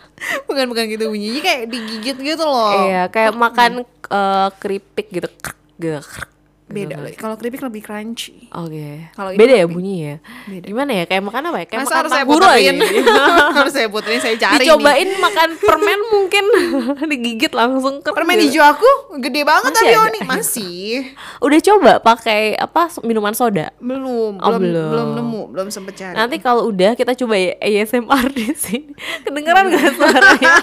bukan 0.52 0.66
bukan 0.68 0.84
gitu 0.92 1.08
bunyinya 1.08 1.40
kayak 1.40 1.64
digigit 1.72 2.18
gitu 2.20 2.44
loh. 2.44 2.92
Iya, 2.92 3.08
kayak 3.08 3.40
makan 3.40 3.88
eh, 3.88 4.50
keripik 4.60 5.08
gitu. 5.16 5.32
Krek, 5.40 5.56
gitu, 5.80 6.00
krek, 6.04 6.32
Beda 6.70 6.96
lagi. 6.96 7.18
Kalau 7.18 7.34
keripik 7.34 7.60
lebih 7.60 7.82
crunchy. 7.82 8.46
Oke. 8.52 9.10
Kalau 9.12 9.30
ini 9.30 9.38
beda 9.38 9.52
ya 9.52 9.66
lebih- 9.66 9.74
bunyinya. 9.74 10.16
Beda. 10.46 10.66
Gimana 10.66 10.92
ya? 10.94 11.04
Kayak 11.04 11.24
makan 11.24 11.42
apa 11.44 11.58
ya? 11.58 11.66
Kayak 11.66 11.80
Masa 11.80 11.88
makan 11.88 11.98
harus 12.00 12.12
saya 12.12 12.26
puterin? 12.26 12.76
harus 13.58 13.74
saya 13.74 13.88
puterin, 13.88 14.20
saya 14.20 14.36
cari 14.38 14.62
Dicobain 14.62 15.02
nih. 15.04 15.18
makan 15.18 15.50
permen 15.58 16.00
mungkin 16.08 16.46
digigit 17.12 17.52
langsung 17.52 17.96
ke 18.00 18.10
Permen 18.10 18.38
hijau 18.40 18.62
aku 18.62 18.90
gede 19.18 19.42
banget 19.42 19.66
Masih 19.68 19.82
tapi 19.82 19.90
ada? 19.92 20.06
Oni 20.06 20.20
masih 20.24 20.80
Udah 21.46 21.60
coba 21.60 21.92
pakai 22.00 22.54
apa 22.54 22.82
minuman 23.02 23.34
soda? 23.34 23.74
belum 23.80 24.38
Oh, 24.38 24.50
belum 24.52 24.62
belum. 24.62 24.90
belum 24.90 25.10
nemu 25.16 25.42
belum 25.50 25.68
sempet 25.70 25.94
cari. 25.96 26.14
Nanti 26.14 26.38
kalau 26.38 26.66
udah 26.66 26.94
kita 26.94 27.12
coba 27.16 27.34
ya 27.34 27.58
ASMR 27.58 28.30
di 28.30 28.46
sini. 28.54 28.94
Kedengeran 29.22 29.68
gak 29.70 29.90
suaranya? 29.92 30.54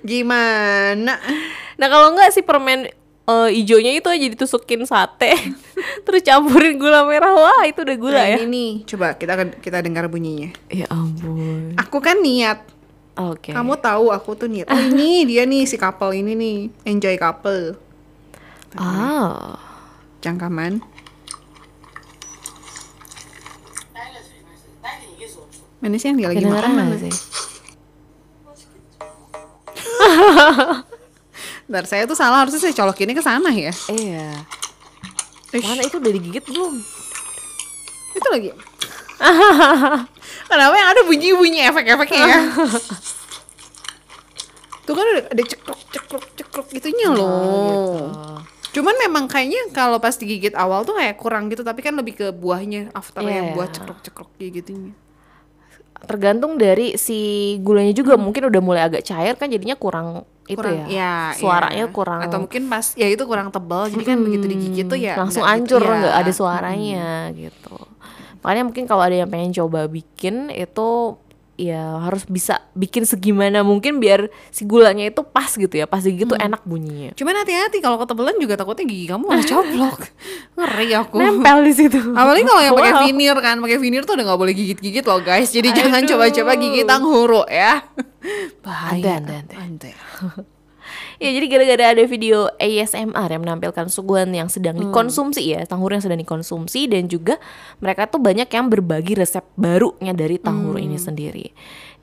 Gimana? 0.00 1.14
Nah 1.74 1.86
kalau 1.86 2.12
enggak 2.12 2.30
sih 2.30 2.40
permen 2.40 2.88
eh, 3.24 3.48
ijonya 3.54 3.92
itu 3.94 4.06
aja 4.06 4.26
ditusukin 4.28 4.84
sate 4.84 5.32
terus 6.04 6.20
campurin 6.20 6.74
gula 6.74 7.02
merah 7.02 7.30
wah 7.30 7.62
itu 7.62 7.80
udah 7.80 7.96
gula 7.96 8.18
Nah, 8.18 8.28
ya 8.28 8.38
Ini 8.38 8.46
nih, 8.46 8.72
coba 8.86 9.14
kita 9.14 9.32
kita 9.58 9.78
dengar 9.80 10.06
bunyinya. 10.06 10.52
ya 10.68 10.84
ampun 10.88 11.72
Aku 11.78 11.98
kan 11.98 12.18
niat. 12.18 12.60
oke 13.14 13.50
Kamu 13.50 13.74
tahu 13.78 14.08
aku 14.08 14.34
tuh 14.34 14.46
niat. 14.46 14.66
Oh 14.66 14.76
ini 14.76 15.22
dia 15.28 15.44
nih 15.44 15.64
si 15.64 15.74
couple 15.74 16.12
ini 16.12 16.32
nih, 16.32 16.56
enjoy 16.84 17.16
couple. 17.16 17.76
ah 18.74 19.56
Cangkaman. 20.18 20.80
Mana 25.78 25.94
sih 25.94 26.08
yang 26.08 26.16
dia 26.16 26.28
lagi 26.28 26.40
makan 26.42 26.52
kedengeran 26.54 26.72
mana? 26.74 26.96
sih 26.98 27.12
Bentar, 31.64 31.84
saya 31.84 32.04
tuh 32.04 32.14
salah 32.14 32.44
harusnya 32.44 32.60
saya 32.60 32.74
colokinnya 32.74 33.12
ke 33.12 33.22
sana 33.22 33.48
ya. 33.48 33.72
iya 33.90 34.44
Ish, 35.50 35.62
mana 35.62 35.82
itu 35.82 35.96
udah 35.96 36.12
digigit 36.12 36.44
belum 36.44 36.74
Itu 38.12 38.28
lagi. 38.28 38.50
Kenapa 40.50 40.74
yang 40.74 40.88
ada 40.90 41.02
bunyi-bunyi 41.02 41.60
efek-efeknya 41.64 42.20
ya? 42.20 42.40
Tuh 44.84 44.92
kan 44.92 45.06
ada, 45.08 45.22
ada 45.30 45.42
cekrok 45.42 45.80
cekrok 45.88 46.24
cekrok 46.34 46.66
gitunya 46.70 47.08
Oh, 47.08 47.16
loh. 47.16 47.24
gitu. 47.24 48.04
Cuman 48.74 48.94
memang 48.98 49.24
kayaknya 49.24 49.70
kalau 49.70 49.96
pas 49.96 50.12
digigit 50.12 50.52
awal 50.52 50.82
tuh 50.82 50.98
kayak 50.98 51.14
kurang 51.14 51.46
gitu, 51.46 51.62
tapi 51.62 51.80
kan 51.80 51.94
lebih 51.94 52.14
ke 52.14 52.26
buahnya 52.30 52.90
after 52.90 53.22
Iya. 53.22 53.32
yang 53.32 53.46
buah 53.54 53.70
cekrok-cekrok 53.70 54.28
kayak 54.36 54.60
gitunya. 54.60 54.92
Tergantung 56.04 56.58
dari 56.58 56.98
si 56.98 57.16
gulanya 57.62 57.94
juga 57.94 58.18
mungkin 58.18 58.44
udah 58.44 58.60
mulai 58.60 58.82
agak 58.84 59.06
cair 59.06 59.32
kan 59.34 59.48
jadinya 59.48 59.72
kurang, 59.72 60.26
itu 60.44 60.60
Kurang, 60.60 60.84
ya. 60.84 60.86
ya, 60.92 61.14
Suaranya 61.40 61.86
ya. 61.88 61.92
kurang 61.92 62.20
atau 62.20 62.38
mungkin 62.44 62.68
pas 62.68 62.92
ya 62.94 63.08
itu 63.08 63.24
kurang 63.24 63.48
tebal, 63.48 63.88
jadi 63.88 64.04
kan 64.04 64.18
begitu 64.20 64.44
digigit 64.44 64.84
tuh 64.84 65.00
ya 65.00 65.16
langsung 65.16 65.40
nggak 65.40 65.56
gitu, 65.64 65.80
hancur 65.80 65.82
ya. 65.82 65.96
nggak 66.04 66.14
ada 66.20 66.32
suaranya 66.36 67.08
gitu. 67.32 67.76
Makanya 68.44 68.64
mungkin 68.68 68.84
kalau 68.84 69.02
ada 69.08 69.16
yang 69.16 69.30
pengen 69.32 69.56
coba 69.56 69.88
bikin 69.88 70.52
itu 70.52 71.16
ya 71.54 72.02
harus 72.02 72.26
bisa 72.26 72.58
bikin 72.74 73.06
segimana 73.06 73.62
mungkin 73.62 74.02
biar 74.02 74.26
si 74.50 74.66
gulanya 74.66 75.06
itu 75.06 75.22
pas 75.22 75.48
gitu 75.48 75.70
ya, 75.70 75.86
pas 75.86 76.02
digigit 76.02 76.26
tuh 76.26 76.36
enak 76.36 76.60
bunyinya. 76.66 77.14
Cuman 77.14 77.40
hati-hati 77.40 77.78
kalau 77.78 77.96
ketebelan 77.96 78.36
juga 78.36 78.58
takutnya 78.58 78.84
gigi 78.84 79.06
kamu 79.08 79.24
malah 79.24 79.46
coplok. 79.54 79.98
Ngeri 80.54 80.88
aku. 80.94 81.18
Nempel 81.18 81.66
di 81.66 81.72
situ. 81.74 81.98
Apalagi 82.14 82.46
kalau 82.46 82.62
yang 82.62 82.74
pakai 82.78 82.92
Wow. 82.94 83.02
veneer 83.10 83.38
kan, 83.42 83.56
pakai 83.58 83.78
veneer 83.82 84.02
tuh 84.06 84.14
udah 84.14 84.24
nggak 84.30 84.40
boleh 84.40 84.54
gigit-gigit 84.54 85.02
loh 85.02 85.18
guys. 85.18 85.50
Jadi 85.50 85.68
jangan 85.74 86.06
coba-coba 86.06 86.52
gigit 86.54 86.86
tanghuru 86.86 87.42
ya. 87.50 87.82
Bahaya. 88.62 89.18
Ante, 89.18 89.34
ante, 89.34 89.34
ante. 89.34 89.54
Ante. 89.58 89.90
Ya 91.22 91.30
jadi 91.30 91.46
gara-gara 91.46 91.84
ada 91.96 92.04
video 92.04 92.50
ASMR 92.58 93.28
yang 93.30 93.42
menampilkan 93.46 93.86
suguhan 93.88 94.34
yang 94.34 94.50
sedang 94.50 94.76
dikonsumsi 94.76 95.56
ya, 95.56 95.62
tanghuru 95.64 95.96
yang 95.96 96.04
sedang 96.04 96.20
dikonsumsi 96.20 96.90
dan 96.90 97.06
juga 97.06 97.38
mereka 97.78 98.10
tuh 98.10 98.18
banyak 98.18 98.50
yang 98.50 98.66
berbagi 98.66 99.14
resep 99.14 99.46
barunya 99.54 100.10
dari 100.10 100.36
tanghuru 100.36 100.76
ini 100.82 100.98
sendiri. 100.98 101.54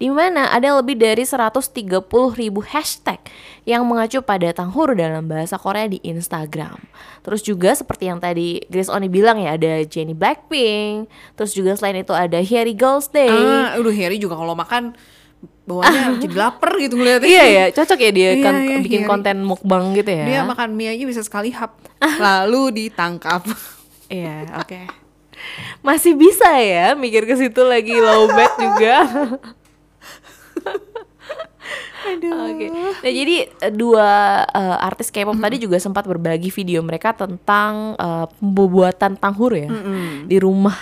Di 0.01 0.09
mana 0.09 0.49
ada 0.49 0.81
lebih 0.81 0.97
dari 0.97 1.21
130 1.21 1.77
ribu 2.33 2.65
hashtag 2.65 3.21
yang 3.69 3.85
mengacu 3.85 4.17
pada 4.25 4.49
tanghuru 4.49 4.97
dalam 4.97 5.29
bahasa 5.29 5.61
Korea 5.61 5.85
di 5.85 6.01
Instagram. 6.01 6.81
Terus 7.21 7.45
juga 7.45 7.77
seperti 7.77 8.09
yang 8.09 8.17
tadi 8.17 8.65
Grace 8.65 8.89
Oni 8.89 9.05
bilang 9.05 9.37
ya 9.37 9.53
ada 9.53 9.85
Jennie 9.85 10.17
Blackpink, 10.17 11.05
terus 11.37 11.53
juga 11.53 11.77
selain 11.77 12.01
itu 12.01 12.17
ada 12.17 12.41
Harry 12.41 12.73
Girls 12.73 13.13
Day. 13.13 13.29
Ah, 13.29 13.77
aduh 13.77 13.93
Harry 13.93 14.17
juga 14.17 14.33
kalau 14.33 14.57
makan 14.57 14.97
bawahnya 15.69 16.17
jadi 16.25 16.33
lapar 16.33 16.81
gitu 16.81 16.97
ngeliatnya. 16.97 17.29
Iya 17.29 17.45
ya, 17.45 17.65
cocok 17.69 17.99
ya 18.01 18.09
dia 18.09 18.29
Iya, 18.33 18.41
kan 18.41 18.53
iya, 18.57 18.77
bikin 18.81 19.05
Harry. 19.05 19.11
konten 19.13 19.35
mukbang 19.45 19.93
gitu 19.93 20.09
ya. 20.09 20.25
Dia 20.25 20.39
makan 20.41 20.73
mie 20.73 20.97
aja 20.97 21.05
bisa 21.05 21.21
sekali 21.21 21.53
hap, 21.53 21.77
lalu 22.25 22.89
ditangkap. 22.89 23.45
Iya, 24.09 24.49
oke. 24.65 24.81
Masih 25.85 26.17
bisa 26.17 26.49
ya 26.57 26.97
mikir 26.97 27.29
ke 27.29 27.37
situ 27.37 27.61
lagi 27.61 27.93
low 27.93 28.33
bat 28.33 28.53
juga. 28.57 28.95
Oke. 32.11 32.67
Nah, 32.73 33.11
jadi 33.13 33.35
eh, 33.47 33.73
dua 33.73 34.41
eh, 34.49 34.77
artis 34.87 35.13
K-pop 35.13 35.37
tadi 35.37 35.61
juga 35.61 35.77
sempat 35.77 36.03
berbagi 36.09 36.49
video 36.49 36.81
mereka 36.81 37.13
tentang 37.13 37.95
eh, 37.95 38.25
pembuatan 38.41 39.15
tanghur 39.15 39.53
ya 39.55 39.69
di 40.25 40.37
rumah. 40.41 40.75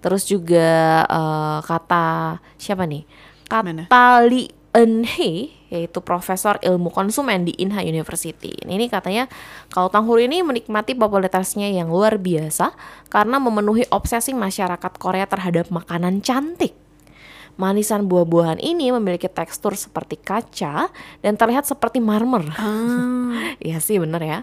Terus 0.00 0.24
juga 0.24 1.04
eh, 1.04 1.58
kata 1.66 2.38
siapa 2.56 2.86
nih? 2.86 3.04
Mana? 3.50 3.90
Kata 3.90 4.24
Lee 4.24 4.48
Eun-hee 4.70 5.50
yaitu 5.70 5.98
profesor 6.02 6.58
ilmu 6.62 6.90
konsumen 6.94 7.46
di 7.46 7.54
Inha 7.58 7.82
University. 7.82 8.54
Ini 8.66 8.86
katanya 8.86 9.26
kalau 9.70 9.90
tanghur 9.90 10.18
ini 10.22 10.42
menikmati 10.46 10.94
popularitasnya 10.94 11.70
yang 11.70 11.90
luar 11.90 12.18
biasa 12.18 12.74
karena 13.10 13.42
memenuhi 13.42 13.86
obsesi 13.90 14.30
masyarakat 14.34 14.92
Korea 14.98 15.26
terhadap 15.26 15.70
makanan 15.74 16.22
cantik. 16.22 16.74
Manisan 17.58 18.06
buah-buahan 18.06 18.58
ini 18.62 18.92
memiliki 18.94 19.26
tekstur 19.26 19.74
seperti 19.74 20.18
kaca 20.20 20.88
dan 21.20 21.34
terlihat 21.34 21.66
seperti 21.66 21.98
marmer. 22.02 22.46
Iya 23.60 23.76
sih 23.82 24.00
bener 24.00 24.22
ya. 24.24 24.38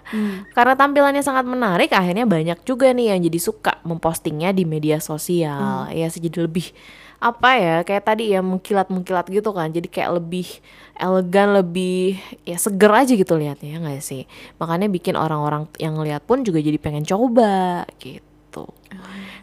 Karena 0.54 0.78
tampilannya 0.78 1.26
sangat 1.26 1.46
menarik, 1.48 1.90
akhirnya 1.90 2.30
banyak 2.30 2.62
juga 2.68 2.94
nih 2.94 3.16
yang 3.16 3.20
jadi 3.26 3.40
suka 3.42 3.74
mempostingnya 3.82 4.54
di 4.54 4.62
media 4.68 5.02
sosial. 5.02 5.90
Ya 5.90 6.06
sih 6.12 6.22
jadi 6.22 6.46
lebih 6.46 6.70
apa 7.18 7.58
ya 7.58 7.76
kayak 7.82 8.04
tadi 8.06 8.30
ya 8.30 8.46
mengkilat-mengkilat 8.46 9.26
gitu 9.34 9.50
kan. 9.56 9.74
Jadi 9.74 9.88
kayak 9.90 10.22
lebih 10.22 10.46
elegan, 10.98 11.58
lebih 11.58 12.22
ya 12.46 12.58
seger 12.62 12.91
aja 12.93 13.13
gitu 13.17 13.34
liatnya 13.38 13.70
ya 13.74 13.78
nggak 13.82 14.04
sih. 14.06 14.30
Makanya 14.62 14.88
bikin 14.91 15.17
orang-orang 15.17 15.65
yang 15.82 15.98
lihat 15.98 16.22
pun 16.30 16.46
juga 16.46 16.62
jadi 16.62 16.78
pengen 16.78 17.06
coba 17.08 17.86
gitu. 17.98 18.27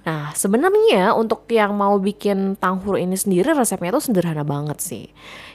Nah, 0.05 0.37
sebenarnya 0.37 1.17
untuk 1.17 1.49
yang 1.49 1.73
mau 1.73 1.97
bikin 1.97 2.61
tanghur 2.61 3.01
ini 3.01 3.17
sendiri 3.17 3.57
resepnya 3.57 3.97
tuh 3.97 4.05
sederhana 4.05 4.45
banget 4.45 4.79
sih. 4.85 5.05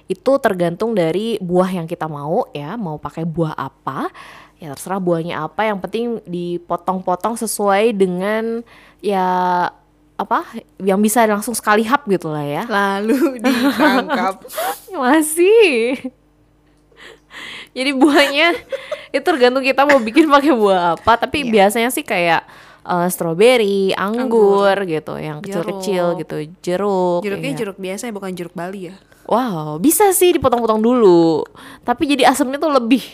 Itu 0.10 0.42
tergantung 0.42 0.98
dari 0.98 1.38
buah 1.38 1.70
yang 1.70 1.86
kita 1.86 2.10
mau 2.10 2.50
ya, 2.50 2.74
mau 2.74 2.98
pakai 2.98 3.30
buah 3.30 3.54
apa. 3.54 4.10
Ya 4.60 4.76
terserah 4.76 5.00
buahnya 5.00 5.46
apa, 5.46 5.70
yang 5.70 5.80
penting 5.80 6.20
dipotong-potong 6.28 7.40
sesuai 7.40 7.96
dengan 7.96 8.66
ya 9.00 9.28
apa 10.20 10.44
yang 10.84 11.00
bisa 11.00 11.24
langsung 11.24 11.56
sekali 11.56 11.88
hap 11.88 12.04
gitu 12.10 12.28
lah 12.28 12.44
ya. 12.44 12.64
Lalu 12.68 13.38
ditangkap. 13.46 14.44
Masih. 14.92 15.96
Jadi 17.72 17.92
buahnya 17.94 18.58
itu 19.14 19.24
tergantung 19.24 19.62
kita 19.64 19.86
mau 19.86 20.02
bikin 20.02 20.26
pakai 20.26 20.52
buah 20.52 20.98
apa, 20.98 21.22
tapi 21.22 21.48
biasanya 21.48 21.94
sih 21.94 22.04
kayak 22.04 22.44
eh, 22.86 23.10
strawberry, 23.12 23.92
anggur, 23.98 24.78
gitu, 24.88 25.20
yang 25.20 25.44
kecil-kecil 25.44 26.16
gitu, 26.22 26.36
jeruk. 26.64 27.22
Jeruknya 27.26 27.52
iya. 27.52 27.60
jeruk 27.60 27.78
biasa 27.78 28.04
ya, 28.08 28.14
bukan 28.16 28.32
jeruk 28.36 28.56
Bali 28.56 28.94
ya. 28.94 28.96
Wow, 29.30 29.78
bisa 29.78 30.10
sih 30.10 30.34
dipotong-potong 30.34 30.82
dulu. 30.82 31.46
Tapi 31.86 32.10
jadi 32.10 32.34
asamnya 32.34 32.58
tuh 32.58 32.74
lebih 32.74 33.06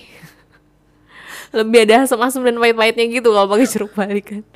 lebih 1.59 1.83
ada 1.83 2.07
asam-asam 2.07 2.47
dan 2.47 2.55
pahit-pahitnya 2.55 3.03
gitu 3.11 3.35
kalau 3.35 3.51
pakai 3.51 3.67
jeruk 3.67 3.91
Bali 3.91 4.23
kan. 4.23 4.43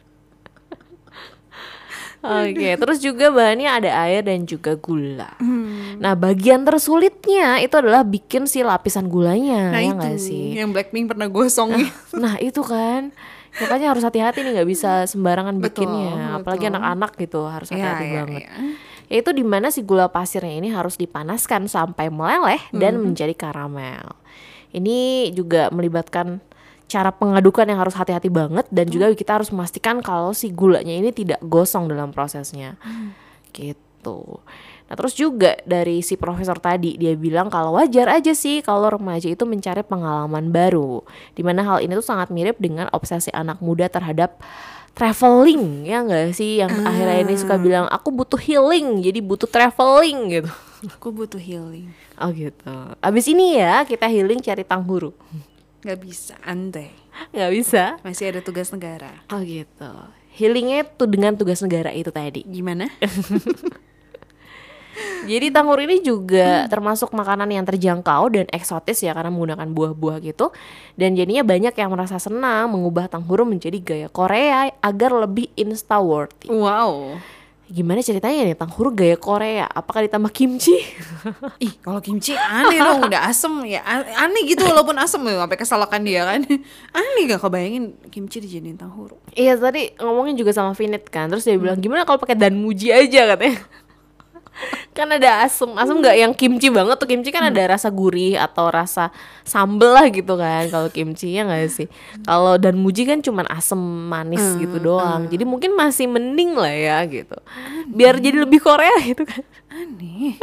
Oke, 2.39 2.79
terus 2.79 3.03
juga 3.03 3.27
bahannya 3.27 3.67
ada 3.67 3.91
air 4.07 4.23
dan 4.23 4.47
juga 4.47 4.79
gula. 4.79 5.35
Nah, 5.99 6.15
bagian 6.15 6.63
tersulitnya 6.63 7.59
itu 7.59 7.75
adalah 7.75 8.07
bikin 8.07 8.47
si 8.47 8.63
lapisan 8.63 9.11
gulanya, 9.11 9.75
Nah 9.75 9.83
ya 9.83 9.91
itu 9.91 9.99
nggak 9.99 10.19
sih? 10.19 10.55
yang 10.55 10.71
Blackpink 10.71 11.11
pernah 11.11 11.27
gosong 11.27 11.75
ya. 11.75 11.91
Nah, 12.15 12.39
itu 12.39 12.63
kan. 12.63 13.11
Makanya 13.59 13.87
harus 13.91 14.03
hati-hati 14.03 14.39
nih 14.41 14.51
nggak 14.55 14.69
bisa 14.69 14.91
sembarangan 15.03 15.59
Betul, 15.59 15.85
bikinnya, 15.85 16.37
apalagi 16.37 16.65
betul. 16.65 16.73
anak-anak 16.75 17.11
gitu 17.17 17.39
harus 17.43 17.67
Iya, 17.69 17.75
hati-hati 17.75 18.05
iya, 18.05 18.15
banget 18.15 18.41
iya. 18.41 18.51
yaitu 19.09 19.29
di 19.33 19.41
mana 19.41 19.67
si 19.67 19.81
gula 19.81 20.05
pasirnya 20.05 20.53
ini 20.53 20.69
harus 20.69 20.93
dipanaskan 20.93 21.65
sampai 21.65 22.07
meleleh 22.07 22.61
dan 22.71 22.95
Mhm. 22.95 23.03
menjadi 23.09 23.33
karamel. 23.33 24.05
Ini 24.69 24.97
juga 25.33 25.67
melibatkan 25.69 26.37
cara 26.85 27.09
pengadukan 27.09 27.65
yang 27.65 27.81
harus 27.81 27.93
hati-hati 27.93 28.29
banget 28.29 28.69
dan 28.69 28.85
juga 28.85 29.09
kita 29.11 29.41
harus 29.41 29.49
memastikan 29.49 29.99
kalau 29.99 30.29
si 30.31 30.49
gulanya 30.49 30.93
ini 30.93 31.09
tidak 31.09 31.41
gosong 31.41 31.85
dalam 31.85 32.09
prosesnya. 32.09 32.77
Gitu. 33.49 34.21
Nah, 34.89 34.97
terus 34.97 35.13
juga 35.13 35.53
dari 35.69 36.01
si 36.01 36.17
profesor 36.17 36.57
tadi 36.57 36.97
dia 36.97 37.13
bilang 37.13 37.53
kalau 37.53 37.77
wajar 37.77 38.09
aja 38.09 38.33
sih 38.33 38.65
kalau 38.65 38.89
remaja 38.89 39.29
itu 39.29 39.45
mencari 39.45 39.85
pengalaman 39.85 40.49
baru. 40.49 41.05
Di 41.37 41.45
mana 41.45 41.61
hal 41.61 41.85
ini 41.85 41.93
tuh 41.93 42.09
sangat 42.09 42.33
mirip 42.33 42.57
dengan 42.57 42.89
obsesi 42.89 43.29
anak 43.29 43.61
muda 43.61 43.85
terhadap 43.85 44.41
traveling 44.97 45.85
ya 45.85 46.01
enggak 46.01 46.33
sih 46.33 46.59
yang 46.59 46.73
akhirnya 46.83 47.23
ini 47.23 47.37
suka 47.37 47.55
bilang 47.55 47.85
aku 47.87 48.11
butuh 48.11 48.41
healing 48.41 48.99
jadi 49.05 49.21
butuh 49.21 49.45
traveling 49.45 50.41
gitu. 50.41 50.51
Aku 50.97 51.13
butuh 51.13 51.39
healing. 51.39 51.93
Oh 52.17 52.33
gitu. 52.33 52.73
Abis 52.97 53.29
ini 53.29 53.61
ya 53.61 53.85
kita 53.85 54.09
healing 54.09 54.41
cari 54.41 54.65
tanghuru. 54.65 55.13
Gak 55.79 56.01
bisa, 56.03 56.35
andai. 56.43 56.91
Nggak 57.31 57.51
bisa. 57.55 57.83
Masih 58.03 58.35
ada 58.35 58.39
tugas 58.43 58.71
negara. 58.73 59.23
Oh 59.31 59.39
gitu. 59.43 59.91
Healingnya 60.35 60.87
tuh 60.87 61.07
dengan 61.07 61.35
tugas 61.35 61.59
negara 61.59 61.91
itu 61.91 62.11
tadi. 62.11 62.43
Gimana? 62.47 62.87
Jadi 65.29 65.53
tanghur 65.53 65.79
ini 65.83 66.01
juga 66.01 66.65
termasuk 66.71 67.11
makanan 67.13 67.49
yang 67.51 67.65
terjangkau 67.67 68.31
dan 68.33 68.45
eksotis 68.49 69.03
ya 69.03 69.13
karena 69.13 69.29
menggunakan 69.29 69.67
buah-buah 69.69 70.17
gitu. 70.25 70.49
Dan 70.95 71.13
jadinya 71.13 71.45
banyak 71.45 71.75
yang 71.75 71.89
merasa 71.93 72.17
senang 72.17 72.71
mengubah 72.73 73.11
tanghur 73.11 73.45
menjadi 73.45 73.77
gaya 73.77 74.07
Korea 74.09 74.71
agar 74.81 75.11
lebih 75.13 75.51
insta 75.53 76.01
worthy. 76.01 76.49
Wow. 76.49 77.19
Gimana 77.69 78.01
ceritanya 78.01 78.49
nih 78.49 78.57
tanghur 78.57 78.89
gaya 78.97 79.13
Korea? 79.13 79.69
Apakah 79.69 80.01
ditambah 80.01 80.33
kimchi? 80.33 80.73
Ih, 81.65 81.77
kalau 81.85 82.01
kimchi 82.01 82.33
aneh 82.33 82.81
dong, 82.81 83.05
udah 83.05 83.29
asem 83.29 83.53
ya. 83.69 83.85
Aneh 84.17 84.41
gitu 84.49 84.65
walaupun 84.65 84.97
asem 84.97 85.21
ya, 85.21 85.45
sampai 85.45 85.57
kesalakan 85.61 86.01
dia 86.01 86.25
kan. 86.25 86.41
Aneh 86.97 87.23
gak 87.29 87.45
kebayangin 87.45 87.93
kimchi 88.09 88.41
dijadiin 88.41 88.73
tanghuru. 88.73 89.21
Iya 89.37 89.53
tadi 89.61 89.93
ngomongin 90.01 90.33
juga 90.33 90.49
sama 90.49 90.73
Finit 90.73 91.05
kan 91.13 91.29
Terus 91.29 91.45
dia 91.45 91.61
bilang 91.61 91.77
gimana 91.77 92.09
kalau 92.09 92.17
pakai 92.17 92.33
danmuji 92.33 92.89
aja 92.89 93.37
katanya 93.37 93.61
kan 94.97 95.07
ada 95.09 95.47
asem 95.47 95.69
asem 95.79 95.95
nggak 95.95 96.15
yang 96.19 96.33
kimchi 96.35 96.67
banget 96.67 96.99
tuh? 96.99 97.07
Kimchi 97.07 97.31
kan 97.31 97.47
ada 97.47 97.77
rasa 97.77 97.87
gurih 97.87 98.35
atau 98.35 98.67
rasa 98.67 99.13
sambel 99.47 99.95
lah 99.95 100.05
gitu 100.11 100.35
kan 100.35 100.67
kalau 100.67 100.91
kimchi 100.91 101.39
ya 101.39 101.47
nggak 101.47 101.71
sih? 101.71 101.87
Kalau 102.27 102.59
dan 102.59 102.75
muji 102.75 103.07
kan 103.07 103.23
cuman 103.23 103.47
asem 103.47 103.79
manis 103.79 104.43
gitu 104.59 104.77
doang. 104.79 105.27
jadi 105.31 105.43
mungkin 105.47 105.73
masih 105.75 106.09
mending 106.11 106.55
lah 106.57 106.73
ya 106.73 106.97
gitu. 107.07 107.37
Biar 107.89 108.19
jadi 108.19 108.43
lebih 108.43 108.59
Korea 108.59 108.95
gitu 109.09 109.23
kan. 109.23 109.43
Aneh. 109.71 110.35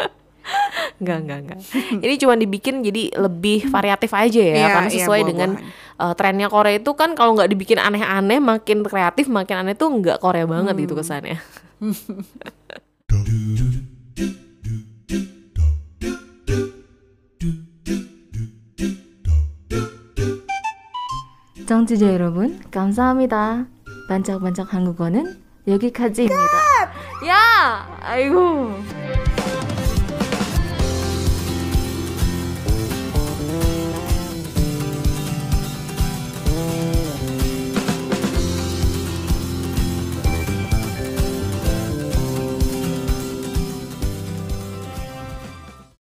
Enggak, 1.03 1.19
enggak, 1.27 1.39
enggak. 1.43 1.59
Ini 1.99 2.15
cuma 2.23 2.35
dibikin 2.39 2.81
jadi 2.81 3.11
lebih 3.19 3.67
variatif 3.67 4.15
aja 4.15 4.39
ya, 4.39 4.55
Iya, 4.55 4.67
karena 4.71 4.91
iya, 4.91 4.97
sesuai 5.03 5.21
dengan 5.27 5.51
uh, 5.99 6.15
trennya 6.15 6.49
Korea 6.49 6.79
itu 6.79 6.95
kan 6.95 7.19
kalau 7.19 7.35
nggak 7.35 7.51
dibikin 7.51 7.83
aneh-aneh, 7.83 8.39
makin 8.39 8.87
kreatif, 8.87 9.27
makin 9.27 9.67
aneh 9.67 9.75
tuh 9.75 9.91
nggak 9.91 10.23
Korea 10.23 10.47
banget 10.47 10.79
gitu 10.79 10.95
kesannya. 10.95 11.43
청취자 21.87 22.12
여러분, 22.12 22.61
감사합니다. 22.72 23.66
반짝반짝 24.09 24.75
한국어는 24.75 25.40
여기까지입니다. 25.68 26.35
Ya, 27.22 27.87
ayo. 28.03 28.75